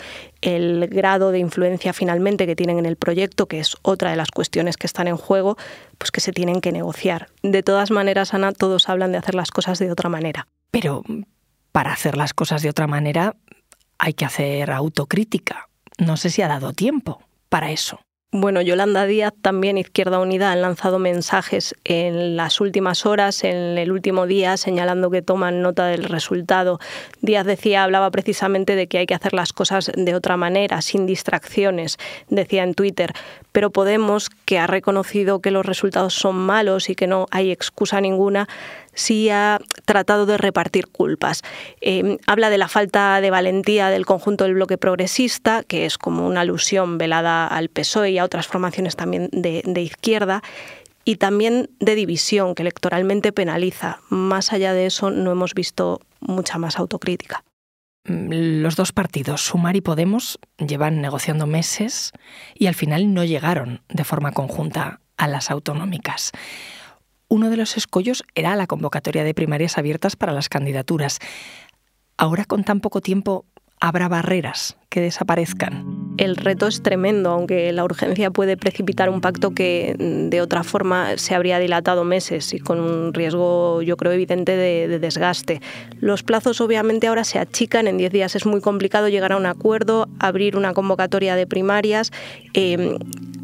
el 0.42 0.88
grado 0.88 1.30
de 1.30 1.38
influencia 1.38 1.92
finalmente 1.92 2.46
que 2.46 2.56
tienen 2.56 2.78
en 2.78 2.86
el 2.86 2.96
proyecto, 2.96 3.46
que 3.46 3.60
es 3.60 3.76
otra 3.82 4.10
de 4.10 4.16
las 4.16 4.30
cuestiones 4.30 4.76
que 4.76 4.86
están 4.86 5.08
en 5.08 5.16
juego, 5.16 5.56
pues 5.96 6.10
que 6.10 6.20
se 6.20 6.32
tienen 6.32 6.60
que 6.60 6.72
negociar. 6.72 7.28
De 7.42 7.62
todas 7.62 7.90
maneras, 7.90 8.34
Ana, 8.34 8.52
todos 8.52 8.88
hablan 8.88 9.12
de 9.12 9.18
hacer 9.18 9.34
las 9.34 9.50
cosas 9.50 9.78
de 9.78 9.90
otra 9.90 10.08
manera. 10.08 10.46
Pero 10.70 11.02
para 11.72 11.92
hacer 11.92 12.16
las 12.16 12.34
cosas 12.34 12.62
de 12.62 12.70
otra 12.70 12.86
manera 12.86 13.36
hay 13.98 14.14
que 14.14 14.24
hacer 14.24 14.70
autocrítica. 14.70 15.68
No 15.98 16.16
sé 16.16 16.30
si 16.30 16.42
ha 16.42 16.48
dado 16.48 16.72
tiempo 16.72 17.22
para 17.48 17.70
eso. 17.70 18.00
Bueno, 18.30 18.60
Yolanda 18.60 19.06
Díaz, 19.06 19.32
también 19.40 19.78
Izquierda 19.78 20.18
Unida, 20.18 20.52
han 20.52 20.60
lanzado 20.60 20.98
mensajes 20.98 21.74
en 21.84 22.36
las 22.36 22.60
últimas 22.60 23.06
horas, 23.06 23.42
en 23.42 23.78
el 23.78 23.90
último 23.90 24.26
día, 24.26 24.58
señalando 24.58 25.10
que 25.10 25.22
toman 25.22 25.62
nota 25.62 25.86
del 25.86 26.04
resultado. 26.04 26.78
Díaz 27.22 27.46
decía, 27.46 27.84
hablaba 27.84 28.10
precisamente 28.10 28.76
de 28.76 28.86
que 28.86 28.98
hay 28.98 29.06
que 29.06 29.14
hacer 29.14 29.32
las 29.32 29.54
cosas 29.54 29.90
de 29.96 30.14
otra 30.14 30.36
manera, 30.36 30.82
sin 30.82 31.06
distracciones, 31.06 31.96
decía 32.28 32.64
en 32.64 32.74
Twitter. 32.74 33.14
Pero 33.52 33.70
Podemos, 33.70 34.28
que 34.44 34.58
ha 34.58 34.66
reconocido 34.66 35.40
que 35.40 35.50
los 35.50 35.64
resultados 35.64 36.12
son 36.12 36.36
malos 36.36 36.90
y 36.90 36.94
que 36.94 37.06
no 37.06 37.28
hay 37.30 37.50
excusa 37.50 37.98
ninguna, 38.02 38.46
sí 38.98 39.30
ha 39.30 39.60
tratado 39.84 40.26
de 40.26 40.36
repartir 40.36 40.88
culpas. 40.88 41.42
Eh, 41.80 42.18
habla 42.26 42.50
de 42.50 42.58
la 42.58 42.68
falta 42.68 43.20
de 43.20 43.30
valentía 43.30 43.88
del 43.90 44.06
conjunto 44.06 44.44
del 44.44 44.54
bloque 44.54 44.78
progresista, 44.78 45.62
que 45.62 45.86
es 45.86 45.98
como 45.98 46.26
una 46.26 46.40
alusión 46.42 46.98
velada 46.98 47.46
al 47.46 47.68
PSOE 47.68 48.10
y 48.10 48.18
a 48.18 48.24
otras 48.24 48.46
formaciones 48.46 48.96
también 48.96 49.28
de, 49.32 49.62
de 49.64 49.80
izquierda, 49.82 50.42
y 51.04 51.16
también 51.16 51.70
de 51.80 51.94
división, 51.94 52.54
que 52.54 52.62
electoralmente 52.62 53.32
penaliza. 53.32 54.00
Más 54.10 54.52
allá 54.52 54.74
de 54.74 54.84
eso, 54.84 55.10
no 55.10 55.30
hemos 55.30 55.54
visto 55.54 56.02
mucha 56.20 56.58
más 56.58 56.78
autocrítica. 56.78 57.44
mm, 58.04 58.60
los 58.60 58.76
dos 58.76 58.92
partidos, 58.92 59.40
Sumar 59.40 59.74
y 59.74 59.80
Podemos, 59.80 60.38
llevan 60.58 61.00
negociando 61.00 61.46
meses 61.46 62.12
y 62.54 62.66
al 62.66 62.74
final 62.74 63.14
no 63.14 63.24
llegaron 63.24 63.80
de 63.88 64.04
forma 64.04 64.32
conjunta 64.32 65.00
a 65.16 65.28
las 65.28 65.50
autonómicas. 65.50 66.32
Uno 67.28 67.50
de 67.50 67.58
los 67.58 67.76
escollos 67.76 68.24
era 68.34 68.56
la 68.56 68.66
convocatoria 68.66 69.22
de 69.22 69.34
primarias 69.34 69.76
abiertas 69.76 70.16
para 70.16 70.32
las 70.32 70.48
candidaturas. 70.48 71.18
Ahora, 72.16 72.46
con 72.46 72.64
tan 72.64 72.80
poco 72.80 73.02
tiempo, 73.02 73.44
habrá 73.80 74.08
barreras 74.08 74.78
que 74.88 75.00
desaparezcan. 75.00 75.98
El 76.18 76.34
reto 76.34 76.66
es 76.66 76.82
tremendo, 76.82 77.30
aunque 77.30 77.72
la 77.72 77.84
urgencia 77.84 78.30
puede 78.30 78.56
precipitar 78.56 79.08
un 79.08 79.20
pacto 79.20 79.52
que 79.52 79.94
mm, 79.98 80.30
de 80.30 80.40
otra 80.40 80.64
forma 80.64 81.16
se 81.16 81.34
habría 81.34 81.60
dilatado 81.60 82.04
meses 82.04 82.52
y 82.54 82.58
con 82.58 82.80
un 82.80 83.14
riesgo, 83.14 83.82
yo 83.82 83.96
creo, 83.96 84.12
evidente 84.12 84.56
de, 84.56 84.98
desgaste. 84.98 85.60
Los 86.00 86.24
plazos 86.24 86.60
obviamente 86.60 87.06
ahora 87.06 87.24
se 87.24 87.38
achican, 87.38 87.86
en 87.86 87.98
10 87.98 88.12
días 88.12 88.34
es 88.34 88.46
muy 88.46 88.60
complicado 88.60 89.08
llegar 89.08 89.32
a 89.32 89.36
un 89.36 89.46
acuerdo, 89.46 90.08
abrir 90.18 90.56
una 90.56 90.74
convocatoria 90.74 91.36
de 91.36 91.46
primarias. 91.46 92.10
Em, 92.52 92.98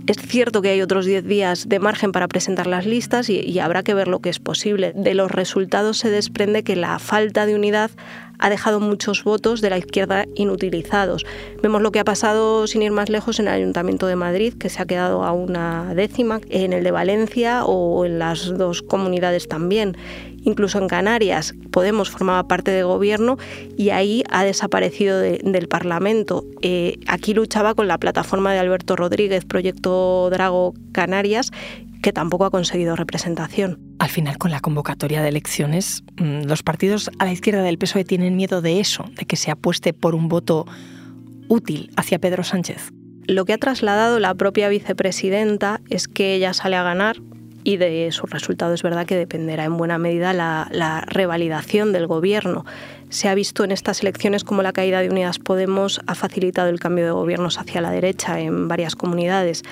es 0.06 0.18
cierto 0.18 0.60
que 0.60 0.68
hay 0.68 0.82
otros 0.82 1.06
10 1.06 1.24
días 1.24 1.68
de 1.68 1.78
margen 1.78 2.12
para 2.12 2.28
presentar 2.28 2.66
las 2.66 2.84
listas 2.84 3.30
y, 3.30 3.58
habrá 3.58 3.82
que 3.82 3.94
ver 3.94 4.08
lo 4.08 4.18
que 4.18 4.28
es 4.28 4.38
posible. 4.38 4.92
De 4.94 5.14
los 5.14 5.30
resultados 5.30 5.98
se 5.98 6.10
desprende 6.10 6.62
que 6.62 6.76
la 6.76 6.98
falta 6.98 7.46
de 7.46 7.54
unidad 7.54 7.90
ha 8.38 8.50
dejado 8.50 8.80
muchos 8.80 9.24
votos 9.24 9.62
de 9.62 9.70
la 9.70 9.78
izquierda 9.78 10.26
inutilizados. 10.34 11.24
Vemos 11.62 11.82
lo 11.82 11.92
que 11.92 12.00
ha 12.00 12.04
pasado, 12.04 12.66
sin 12.66 12.82
ir 12.82 12.92
más 12.92 13.08
lejos, 13.08 13.40
en 13.40 13.48
el 13.48 13.54
Ayuntamiento 13.54 14.06
de 14.06 14.16
Madrid, 14.16 14.54
que 14.54 14.68
se 14.68 14.82
ha 14.82 14.86
quedado 14.86 15.24
a 15.24 15.32
una 15.32 15.94
décima, 15.94 16.40
en 16.50 16.72
el 16.72 16.84
de 16.84 16.90
Valencia 16.90 17.64
o 17.64 18.04
en 18.04 18.18
las 18.18 18.56
dos 18.56 18.82
comunidades 18.82 19.48
también. 19.48 19.96
Incluso 20.44 20.78
en 20.78 20.88
Canarias, 20.88 21.54
Podemos 21.74 22.08
formaba 22.08 22.46
parte 22.46 22.70
de 22.70 22.84
gobierno 22.84 23.36
y 23.76 23.90
ahí 23.90 24.22
ha 24.30 24.44
desaparecido 24.44 25.18
del 25.18 25.66
Parlamento. 25.66 26.44
Eh, 26.62 27.00
aquí 27.08 27.34
luchaba 27.34 27.74
con 27.74 27.88
la 27.88 27.98
plataforma 27.98 28.52
de 28.52 28.60
Alberto 28.60 28.94
Rodríguez, 28.94 29.44
Proyecto 29.44 30.30
Drago 30.30 30.74
Canarias, 30.92 31.50
que 32.00 32.12
tampoco 32.12 32.44
ha 32.44 32.52
conseguido 32.52 32.94
representación. 32.94 33.80
Al 33.98 34.08
final, 34.08 34.38
con 34.38 34.52
la 34.52 34.60
convocatoria 34.60 35.20
de 35.20 35.30
elecciones, 35.30 36.04
mm, 36.16 36.42
los 36.44 36.62
partidos 36.62 37.10
a 37.18 37.24
la 37.24 37.32
izquierda 37.32 37.62
del 37.62 37.78
PSOE 37.78 38.04
tienen 38.04 38.36
miedo 38.36 38.62
de 38.62 38.78
eso, 38.78 39.04
de 39.18 39.24
que 39.24 39.34
se 39.34 39.50
apueste 39.50 39.92
por 39.92 40.14
un 40.14 40.28
voto 40.28 40.66
útil 41.48 41.90
hacia 41.96 42.18
Pedro 42.18 42.44
Sánchez. 42.44 42.90
Lo 43.26 43.44
que 43.44 43.54
ha 43.54 43.58
trasladado 43.58 44.18
la 44.18 44.34
propia 44.34 44.68
vicepresidenta 44.68 45.80
es 45.88 46.08
que 46.08 46.34
ella 46.34 46.52
sale 46.52 46.76
a 46.76 46.82
ganar 46.82 47.16
y 47.64 47.78
de 47.78 48.12
su 48.12 48.26
resultado 48.26 48.74
es 48.74 48.82
verdad 48.82 49.06
que 49.06 49.16
dependerá 49.16 49.64
en 49.64 49.78
buena 49.78 49.96
medida 49.96 50.34
la, 50.34 50.68
la, 50.70 51.00
revalidación 51.00 51.92
del 51.92 52.06
gobierno. 52.06 52.66
Se 53.08 53.28
ha 53.28 53.34
visto 53.34 53.64
en 53.64 53.72
estas 53.72 54.02
elecciones 54.02 54.44
como 54.44 54.62
la 54.62 54.72
caída 54.72 55.00
de 55.00 55.08
Unidas 55.08 55.38
Podemos 55.38 56.00
ha 56.06 56.14
facilitado 56.14 56.68
el 56.68 56.78
cambio 56.78 57.06
de 57.06 57.12
gobiernos 57.12 57.58
hacia 57.58 57.80
la 57.80 57.90
derecha 57.90 58.38
en 58.40 58.68
varias 58.68 58.96
comunidades. 58.96 59.62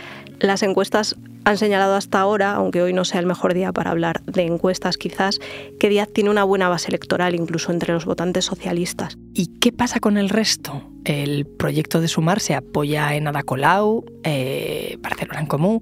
Las 0.43 0.65
encuestas 0.65 1.15
han 1.45 1.57
señalado 1.57 1.95
hasta 1.95 2.21
ahora, 2.21 2.55
aunque 2.55 2.83
hoy 2.83 2.93
no 2.93 3.05
sea 3.05 3.21
el 3.21 3.27
mejor 3.27 3.55
día 3.55 3.73
para 3.73 3.93
hablar 3.93 4.25
de 4.25 4.43
encuestas 4.43 4.97
quizás, 4.97 5.39
que 5.79 5.89
Díaz 5.89 6.09
tiene 6.13 6.31
una 6.31 6.43
buena 6.43 6.69
base 6.69 6.89
electoral 6.89 7.37
incluso 7.37 7.71
entre 7.71 7.93
los 7.93 8.07
votantes 8.07 8.45
socialistas. 8.45 9.19
¿Y 9.35 9.59
qué 9.61 9.71
pasa 9.71 10.01
con 10.01 10.19
el 10.19 10.29
resto? 10.29 10.91
El 11.05 11.47
proyecto 11.47 12.01
de 12.01 12.09
Sumar 12.09 12.41
se 12.41 12.57
apoya 12.57 13.15
en 13.15 13.29
Ada 13.29 13.45
Colau, 13.45 14.05
eh, 14.25 14.99
Barcelona 15.01 15.39
en 15.39 15.47
Común, 15.47 15.81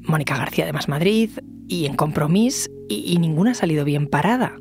Mónica 0.00 0.36
García 0.36 0.66
de 0.66 0.72
Más 0.72 0.88
Madrid 0.88 1.30
y 1.68 1.86
en 1.86 1.94
Compromís, 1.94 2.72
y, 2.88 3.04
y 3.06 3.18
ninguna 3.18 3.52
ha 3.52 3.54
salido 3.54 3.84
bien 3.84 4.08
parada. 4.08 4.56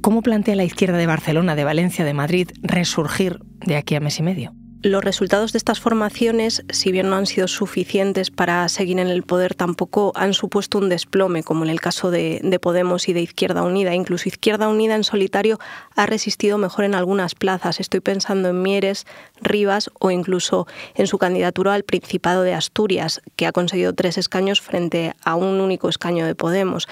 ¿Cómo 0.00 0.20
plantea 0.22 0.56
la 0.56 0.64
izquierda 0.64 0.98
de 0.98 1.06
Barcelona, 1.06 1.54
de 1.54 1.62
Valencia, 1.62 2.04
de 2.04 2.12
Madrid 2.12 2.50
resurgir 2.60 3.38
de 3.64 3.76
aquí 3.76 3.94
a 3.94 4.00
mes 4.00 4.18
y 4.18 4.24
medio? 4.24 4.52
Los 4.82 5.02
resultados 5.02 5.52
de 5.52 5.58
estas 5.58 5.80
formaciones, 5.80 6.62
si 6.68 6.92
bien 6.92 7.08
no 7.08 7.16
han 7.16 7.26
sido 7.26 7.48
suficientes 7.48 8.30
para 8.30 8.68
seguir 8.68 8.98
en 8.98 9.08
el 9.08 9.22
poder, 9.22 9.54
tampoco 9.54 10.12
han 10.14 10.34
supuesto 10.34 10.78
un 10.78 10.88
desplome, 10.88 11.42
como 11.42 11.64
en 11.64 11.70
el 11.70 11.80
caso 11.80 12.10
de, 12.10 12.58
Podemos 12.62 13.08
y 13.08 13.12
de 13.12 13.22
Izquierda 13.22 13.62
Unida. 13.62 13.94
Incluso 13.94 14.28
Izquierda 14.28 14.68
Unida 14.68 14.94
en 14.94 15.02
solitario 15.02 15.58
ha 15.96 16.06
resistido 16.06 16.58
mejor 16.58 16.84
en 16.84 16.94
algunas 16.94 17.34
plazas. 17.34 17.80
Estoy 17.80 18.00
pensando 18.00 18.50
en 18.50 18.62
Mieres, 18.62 19.06
Rivas 19.40 19.90
o 19.98 20.10
incluso 20.10 20.66
en 20.94 21.06
su 21.06 21.18
candidatura 21.18 21.74
al 21.74 21.82
Principado 21.82 22.42
de 22.42 22.54
Asturias, 22.54 23.22
que 23.34 23.46
ha 23.46 23.52
conseguido 23.52 23.94
tres 23.94 24.18
escaños 24.18 24.60
frente 24.60 25.14
a 25.24 25.36
un 25.36 25.60
único 25.60 25.88
escaño 25.88 26.26
de 26.26 26.34
Podemos 26.34 26.86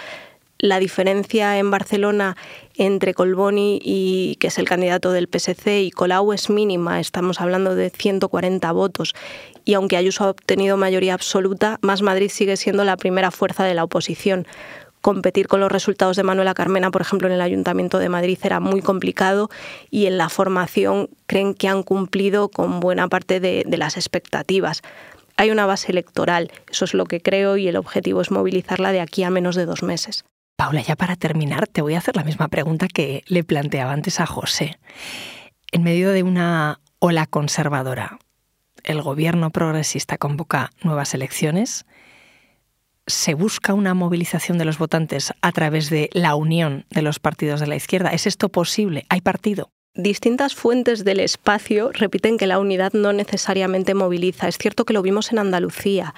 la 0.65 0.79
diferencia 0.79 1.59
en 1.59 1.71
Barcelona 1.71 2.39
entre 2.75 3.13
Colboni, 3.13 3.79
y, 3.85 4.37
que 4.37 4.47
es 4.47 4.59
el 4.59 4.67
candidato 4.67 5.13
del 5.13 5.29
PSC, 5.29 5.83
y 5.83 5.91
Colau 5.91 6.33
es 6.33 6.49
mínima, 6.49 7.01
estamos 7.01 7.43
hablando 7.43 7.75
de 7.75 7.91
140 7.91 8.73
votos. 8.73 9.15
Y 9.67 9.75
aunque 9.75 9.99
Ayuso 9.99 10.25
ha 10.25 10.31
obtenido 10.31 10.79
mayoría 10.79 11.13
absoluta, 11.13 11.79
Más 11.83 12.01
Madrid 12.01 12.31
sigue 12.31 12.57
siendo 12.57 12.85
la 12.85 12.97
primera 12.97 13.31
fuerza 13.31 13.65
de 13.65 13.75
la 13.75 13.85
oposición. 13.85 14.47
Competir 15.03 15.49
con 15.49 15.61
los 15.61 15.71
resultados 15.71 16.17
de 16.17 16.23
Manuela 16.23 16.55
Carmena, 16.55 16.91
por 16.91 17.03
ejemplo, 17.03 17.29
en 17.29 17.35
el 17.35 17.43
Ayuntamiento 17.43 17.99
de 17.99 18.09
Madrid 18.09 18.39
era 18.43 18.59
muy 18.59 18.81
complicado 18.81 19.51
y 19.91 20.07
en 20.07 20.17
la 20.17 20.31
formación 20.31 21.11
creen 21.27 21.53
que 21.53 21.69
han 21.69 21.83
cumplido 21.83 22.49
con 22.49 22.81
buena 22.81 23.09
parte 23.09 23.39
de 23.39 23.77
las 23.77 23.99
expectativas 23.99 24.83
hay 25.37 25.51
una 25.51 25.67
base 25.67 25.91
electoral, 25.91 26.53
eso 26.71 26.85
es 26.85 26.95
lo 26.95 27.07
que 27.07 27.21
creo 27.21 27.57
y 27.57 27.67
el 27.67 27.75
objetivo 27.75 28.21
es 28.21 28.31
movilizarla 28.31 28.93
de 28.93 29.01
aquí 29.01 29.25
a 29.25 29.31
menos 29.31 29.57
de 29.57 29.67
dos 29.67 29.83
meses. 29.83 30.25
Paula, 30.57 30.83
ya 30.83 30.95
para 30.95 31.17
terminar, 31.17 31.67
te 31.67 31.83
voy 31.83 31.95
a 31.95 31.99
hacer 31.99 32.17
la 32.17 32.23
misma 32.23 32.49
pregunta 32.49 32.87
que 32.87 33.25
le 33.27 33.43
planteaba 33.43 33.93
antes 33.93 34.21
a 34.21 34.27
José. 34.27 34.79
En 35.73 35.83
medio 35.83 36.13
de 36.13 36.23
una 36.23 36.81
ola 37.01 37.27
conservadora, 37.27 38.19
el 38.85 39.03
gobierno 39.03 39.51
progresista 39.51 40.17
convoca 40.17 40.71
nuevas 40.83 41.13
elecciones. 41.15 41.87
¿Se 43.07 43.35
busca 43.35 43.75
una 43.75 43.95
movilización 43.95 44.57
de 44.57 44.65
los 44.65 44.79
votantes 44.79 45.33
a 45.43 45.51
través 45.51 45.91
de 45.91 46.09
la 46.13 46.37
unión 46.37 46.87
de 46.91 47.03
los 47.03 47.19
partidos 47.19 47.59
de 47.59 47.67
la 47.67 47.77
izquierda? 47.77 48.11
¿Es 48.11 48.27
esto 48.27 48.49
posible? 48.49 49.07
¿Hay 49.09 49.23
partido? 49.23 49.71
Distintas 49.97 50.55
fuentes 50.55 51.05
del 51.05 51.21
espacio 51.21 51.91
repiten 51.93 52.39
que 52.39 52.47
la 52.47 52.59
unidad 52.59 52.93
no 52.93 53.13
necesariamente 53.13 53.95
moviliza. 53.95 54.49
Es 54.49 54.59
cierto 54.59 54.85
que 54.85 54.93
lo 54.93 55.03
vimos 55.03 55.33
en 55.33 55.39
Andalucía 55.39 56.15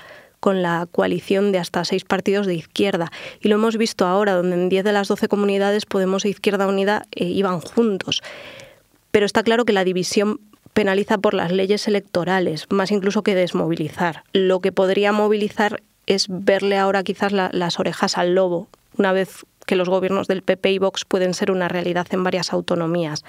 con 0.46 0.62
la 0.62 0.86
coalición 0.92 1.50
de 1.50 1.58
hasta 1.58 1.84
seis 1.84 2.04
partidos 2.04 2.46
de 2.46 2.54
izquierda. 2.54 3.10
Y 3.40 3.48
lo 3.48 3.56
hemos 3.56 3.76
visto 3.76 4.06
ahora, 4.06 4.34
donde 4.34 4.54
en 4.54 4.68
10 4.68 4.84
de 4.84 4.92
las 4.92 5.08
12 5.08 5.26
comunidades 5.26 5.86
Podemos 5.86 6.24
e 6.24 6.28
Izquierda 6.28 6.68
Unida 6.68 7.02
eh, 7.10 7.24
iban 7.24 7.60
juntos. 7.60 8.22
Pero 9.10 9.26
está 9.26 9.42
claro 9.42 9.64
que 9.64 9.72
la 9.72 9.82
división 9.82 10.38
penaliza 10.72 11.18
por 11.18 11.34
las 11.34 11.50
leyes 11.50 11.88
electorales, 11.88 12.66
más 12.70 12.92
incluso 12.92 13.24
que 13.24 13.34
desmovilizar. 13.34 14.22
Lo 14.32 14.60
que 14.60 14.70
podría 14.70 15.10
movilizar 15.10 15.82
es 16.06 16.26
verle 16.28 16.78
ahora 16.78 17.02
quizás 17.02 17.32
las 17.32 17.80
orejas 17.80 18.16
al 18.16 18.36
lobo, 18.36 18.68
una 18.96 19.10
vez 19.10 19.44
que 19.66 19.74
los 19.74 19.88
gobiernos 19.88 20.28
del 20.28 20.42
PP 20.42 20.70
y 20.70 20.78
Vox 20.78 21.04
pueden 21.04 21.34
ser 21.34 21.50
una 21.50 21.66
realidad 21.66 22.06
en 22.12 22.22
varias 22.22 22.52
autonomías 22.52 23.24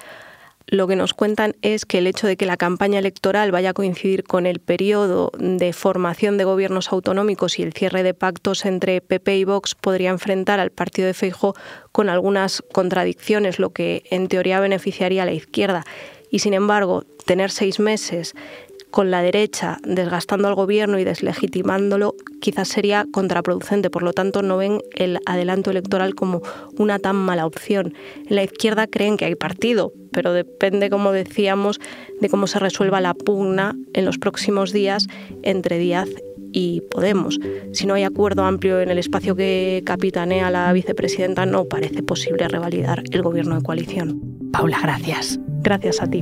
lo 0.67 0.85
que 0.87 0.97
nos 0.97 1.13
cuentan 1.13 1.55
es 1.61 1.85
que 1.85 1.99
el 1.99 2.07
hecho 2.07 2.27
de 2.27 2.35
que 2.35 2.45
la 2.45 2.57
campaña 2.57 2.99
electoral 2.99 3.51
vaya 3.51 3.69
a 3.69 3.73
coincidir 3.73 4.23
con 4.23 4.45
el 4.45 4.59
periodo 4.59 5.31
de 5.39 5.71
formación 5.71 6.37
de 6.37 6.43
gobiernos 6.43 6.91
autonómicos 6.91 7.57
y 7.57 7.63
el 7.63 7.73
cierre 7.73 8.03
de 8.03 8.13
pactos 8.13 8.65
entre 8.65 8.99
PP 8.99 9.37
y 9.37 9.43
Vox 9.45 9.75
podría 9.75 10.09
enfrentar 10.09 10.59
al 10.59 10.71
partido 10.71 11.07
de 11.07 11.13
Feijóo 11.13 11.55
con 11.93 12.09
algunas 12.09 12.61
contradicciones, 12.73 13.59
lo 13.59 13.69
que 13.69 14.03
en 14.11 14.27
teoría 14.27 14.59
beneficiaría 14.59 15.23
a 15.23 15.25
la 15.25 15.33
izquierda. 15.33 15.85
Y 16.29 16.39
sin 16.39 16.53
embargo, 16.53 17.05
tener 17.25 17.49
seis 17.49 17.79
meses 17.79 18.33
con 18.97 19.11
la 19.11 19.21
derecha 19.21 19.77
desgastando 19.83 20.47
al 20.47 20.55
gobierno 20.55 20.97
y 20.97 21.03
deslegitimándolo 21.03 22.15
quizás 22.41 22.67
sería 22.67 23.05
contraproducente. 23.11 23.91
Por 23.91 24.01
lo 24.01 24.11
tanto, 24.11 24.41
no 24.41 24.57
ven 24.57 24.81
el 24.95 25.19
adelanto 25.27 25.69
electoral 25.69 26.15
como 26.15 26.41
una 26.79 26.97
tan 26.97 27.15
mala 27.15 27.45
opción. 27.45 27.93
En 28.27 28.35
la 28.35 28.41
izquierda 28.41 28.87
creen 28.87 29.15
que 29.15 29.25
hay 29.25 29.35
partido, 29.35 29.93
pero 30.11 30.33
depende, 30.33 30.89
como 30.89 31.11
decíamos, 31.11 31.79
de 32.19 32.27
cómo 32.27 32.47
se 32.47 32.57
resuelva 32.57 32.99
la 32.99 33.13
pugna 33.13 33.75
en 33.93 34.03
los 34.03 34.17
próximos 34.17 34.73
días 34.73 35.05
entre 35.43 35.77
Díaz 35.77 36.09
y 36.51 36.81
Podemos. 36.89 37.39
Si 37.73 37.85
no 37.85 37.93
hay 37.93 38.03
acuerdo 38.03 38.45
amplio 38.45 38.81
en 38.81 38.89
el 38.89 38.97
espacio 38.97 39.35
que 39.35 39.83
capitanea 39.85 40.49
la 40.49 40.73
vicepresidenta, 40.73 41.45
no 41.45 41.65
parece 41.65 42.01
posible 42.01 42.47
revalidar 42.47 43.03
el 43.11 43.21
gobierno 43.21 43.57
de 43.57 43.61
coalición. 43.61 44.19
Paula, 44.51 44.79
gracias. 44.81 45.39
Gracias 45.61 46.01
a 46.01 46.07
ti. 46.07 46.21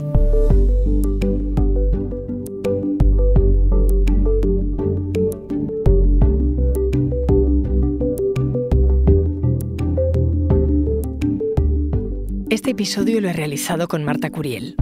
Este 12.66 12.72
episodio 12.72 13.22
lo 13.22 13.30
he 13.30 13.34
realizado 13.34 13.88
con 13.88 14.04
Marta 14.04 14.32
Curiel. 14.32 14.76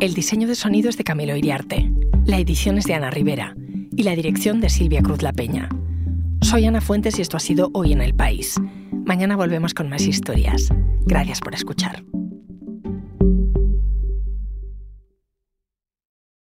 El 0.00 0.14
diseño 0.14 0.48
de 0.48 0.56
sonido 0.56 0.90
es 0.90 0.96
de 0.96 1.04
Camilo 1.04 1.36
Iriarte, 1.36 1.88
la 2.26 2.40
edición 2.40 2.76
es 2.76 2.86
de 2.86 2.94
Ana 2.94 3.08
Rivera 3.12 3.54
y 3.96 4.02
la 4.02 4.16
dirección 4.16 4.60
de 4.60 4.68
Silvia 4.68 5.00
Cruz 5.00 5.22
La 5.22 5.32
Peña. 5.32 5.68
Soy 6.42 6.64
Ana 6.64 6.80
Fuentes 6.80 7.16
y 7.20 7.22
esto 7.22 7.36
ha 7.36 7.40
sido 7.40 7.70
Hoy 7.72 7.92
en 7.92 8.00
el 8.00 8.14
País. 8.14 8.60
Mañana 8.90 9.36
volvemos 9.36 9.74
con 9.74 9.88
más 9.88 10.08
historias. 10.08 10.70
Gracias 11.06 11.38
por 11.38 11.54
escuchar. 11.54 12.02